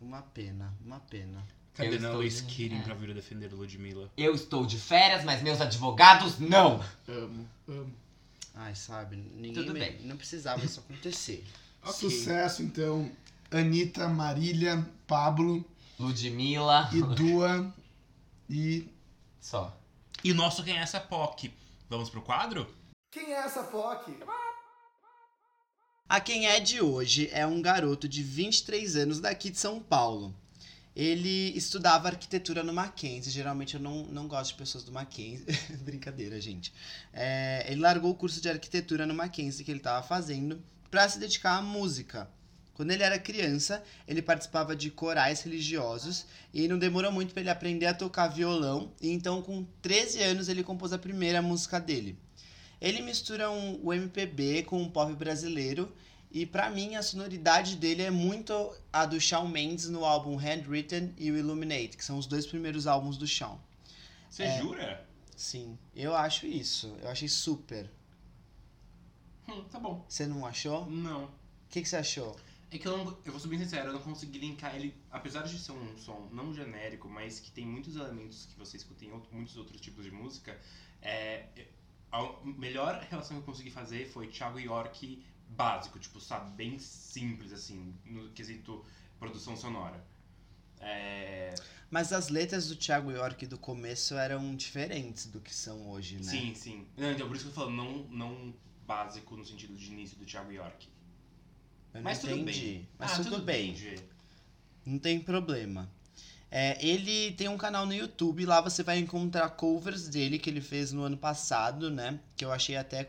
[0.01, 1.43] Uma pena, uma pena.
[1.75, 2.29] Cadê estou Nala de-
[2.77, 2.83] é.
[2.83, 4.11] pra vir defender a Ludmilla?
[4.17, 6.85] Eu estou de férias, mas meus advogados não.
[7.09, 7.95] Amo, amo.
[8.55, 10.01] Ai, sabe, ninguém Tudo me- bem.
[10.03, 11.45] não precisava isso acontecer.
[11.87, 11.93] Ok.
[11.93, 13.13] Sucesso, então.
[13.51, 15.63] Anitta, Marília, Pablo
[16.01, 16.89] Ludmilla.
[16.95, 17.75] e Dua.
[18.49, 18.89] E.
[19.39, 19.77] Só.
[20.25, 21.53] E o nosso Quem é essa POC?
[21.91, 22.67] Vamos pro quadro?
[23.13, 24.13] Quem é essa POC?
[26.07, 30.35] A quem é de hoje é um garoto de 23 anos daqui de São Paulo.
[30.95, 33.33] Ele estudava arquitetura no Mackenzie.
[33.33, 35.47] Geralmente eu não, não gosto de pessoas do Mackenzie.
[35.83, 36.75] Brincadeira, gente.
[37.11, 41.19] É, ele largou o curso de arquitetura no Mackenzie que ele estava fazendo para se
[41.19, 42.29] dedicar à música.
[42.75, 47.51] Quando ele era criança, ele participava de corais religiosos e não demorou muito para ele
[47.51, 48.93] aprender a tocar violão.
[49.01, 52.19] E então, com 13 anos, ele compôs a primeira música dele.
[52.85, 55.91] Ele mistura um, o MPB com o pop brasileiro
[56.31, 58.53] e pra mim a sonoridade dele é muito
[58.93, 62.87] a do Shawn Mendes no álbum Handwritten e o Illuminate, que são os dois primeiros
[62.87, 63.57] álbuns do Shawn.
[64.29, 64.59] Você É.
[64.61, 65.09] jura?
[65.35, 66.95] Sim, eu acho isso.
[67.01, 67.91] Eu achei super.
[69.49, 70.05] Hum, tá bom.
[70.09, 70.83] Você não achou?
[70.85, 71.31] O Não.
[71.71, 72.37] que, que você achou?
[72.71, 73.17] É que eu não.
[73.25, 74.95] Eu vou ser bem sincero, eu não consegui linkar ele.
[75.11, 79.05] Apesar de ser um som não genérico, mas que tem muitos elementos que você escuta
[79.05, 80.59] em outro- muitos outros tipos de música,
[81.01, 81.47] é,
[82.15, 87.53] a melhor relação que eu consegui fazer foi Thiago York básico, tipo, sabe, bem simples,
[87.53, 88.85] assim, no quesito
[89.19, 90.03] produção sonora.
[90.81, 91.55] É,
[91.91, 96.23] Mas as letras do Thiago York do começo eram diferentes do que são hoje, né?
[96.23, 96.87] Sim, sim.
[96.97, 98.55] Não, então, por isso que eu falo, não, não
[98.87, 100.89] básico no sentido de início do Thiago York.
[101.95, 102.61] Eu não Mas tudo entendi.
[102.61, 102.89] bem.
[102.99, 103.75] Mas Ah, tudo, bem.
[103.75, 103.97] Gê.
[104.85, 105.91] Não tem problema.
[106.57, 110.61] É, ele tem um canal no YouTube, lá você vai encontrar covers dele que ele
[110.61, 112.21] fez no ano passado, né?
[112.37, 113.05] Que eu achei até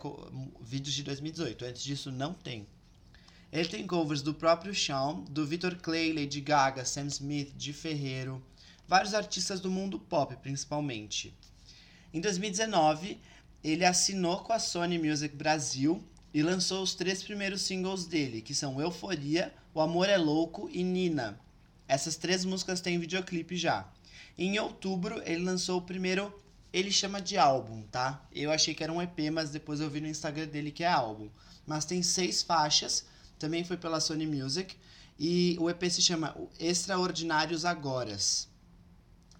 [0.59, 1.63] vídeos de 2018.
[1.63, 2.65] Antes disso, não tem.
[3.53, 8.43] Ele tem covers do próprio Shawn, do Victor Clay, Lady Gaga, Sam Smith, Di Ferreiro,
[8.87, 11.31] vários artistas do mundo pop, principalmente.
[12.11, 13.19] Em 2019,
[13.63, 18.55] ele assinou com a Sony Music Brasil e lançou os três primeiros singles dele, que
[18.55, 21.39] são Euforia, O Amor é Louco e Nina.
[21.87, 23.87] Essas três músicas têm videoclipe já.
[24.37, 26.33] Em outubro, ele lançou o primeiro,
[26.73, 28.25] ele chama de álbum, tá?
[28.33, 30.91] Eu achei que era um EP, mas depois eu vi no Instagram dele que é
[30.91, 31.29] álbum.
[31.65, 33.05] Mas tem seis faixas,
[33.39, 34.75] também foi pela Sony Music,
[35.17, 38.47] e o EP se chama Extraordinários Agoras.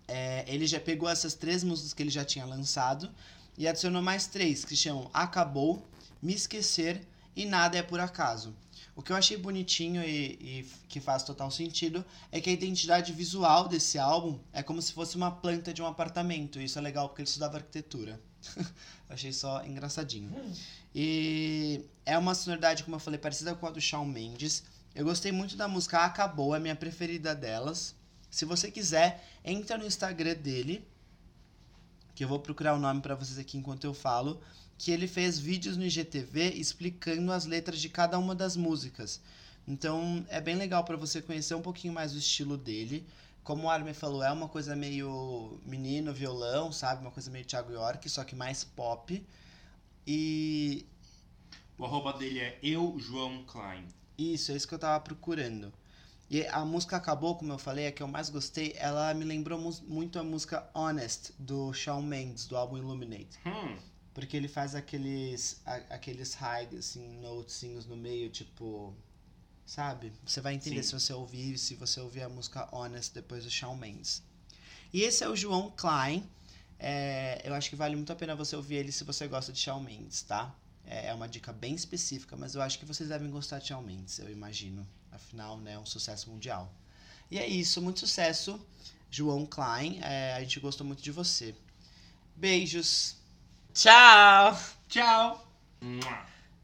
[0.08, 3.12] É, ele já pegou essas três músicas que ele já tinha lançado
[3.58, 5.86] e adicionou mais três, que chamam Acabou,
[6.22, 7.06] Me Esquecer
[7.36, 8.56] e Nada é Por Acaso.
[8.96, 13.12] O que eu achei bonitinho e, e que faz total sentido é que a identidade
[13.12, 16.62] visual desse álbum é como se fosse uma planta de um apartamento.
[16.62, 18.22] Isso é legal porque ele estudava arquitetura.
[19.10, 20.34] achei só engraçadinho.
[20.94, 24.64] E é uma sonoridade, como eu falei, parecida com a do Shawn Mendes.
[24.94, 27.94] Eu gostei muito da música Acabou, é minha preferida delas.
[28.32, 30.88] Se você quiser, entra no Instagram dele,
[32.14, 34.42] que eu vou procurar o nome para vocês aqui enquanto eu falo,
[34.78, 39.22] que ele fez vídeos no IGTV explicando as letras de cada uma das músicas.
[39.68, 43.06] Então é bem legal para você conhecer um pouquinho mais o estilo dele.
[43.44, 47.02] Como o Armin falou, é uma coisa meio menino, violão, sabe?
[47.02, 49.24] Uma coisa meio Thiago York, só que mais pop.
[50.08, 50.86] E
[51.78, 53.86] O arroba dele é eu, João Klein.
[54.18, 55.72] isso, é isso que eu tava procurando.
[56.30, 59.60] E a música acabou, como eu falei, a que eu mais gostei, ela me lembrou
[59.60, 63.38] mu- muito a música Honest, do Shawn Mendes, do álbum Illuminate.
[63.46, 63.78] Hum,
[64.16, 68.96] Porque ele faz aqueles, a- aqueles high, assim, notezinhos no meio, tipo...
[69.66, 70.14] Sabe?
[70.26, 70.90] Você vai entender Sim.
[70.90, 74.24] se você ouvir, se você ouvir a música Honest depois do Shawn Mendes.
[74.94, 76.24] E esse é o João Klein.
[76.80, 79.60] É, eu acho que vale muito a pena você ouvir ele se você gosta de
[79.60, 80.56] Shawn Mendes, tá?
[80.86, 83.82] É é uma dica bem específica, mas eu acho que vocês devem gostar de Shawn
[83.84, 84.88] Mendes, eu imagino.
[85.12, 86.72] Afinal, né, é um sucesso mundial.
[87.32, 88.60] E é isso, muito sucesso,
[89.12, 90.00] João Klein.
[90.04, 91.56] É, a gente gostou muito de você.
[92.36, 93.16] Beijos!
[93.76, 94.56] Tchau!
[94.88, 95.38] tchau!
[95.82, 96.16] Mua.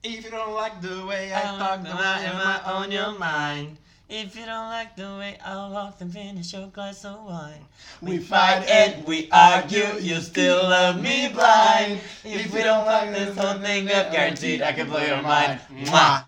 [0.01, 3.19] If you don't like the way I I talk, then why am I on your
[3.19, 3.75] mind?
[4.07, 7.65] If you don't like the way I walk, then finish your glass of wine.
[8.01, 11.99] We fight and we argue, you still love me blind.
[12.23, 15.59] If we don't fuck this whole thing up, guaranteed I can blow your mind.
[15.69, 16.19] Mwah.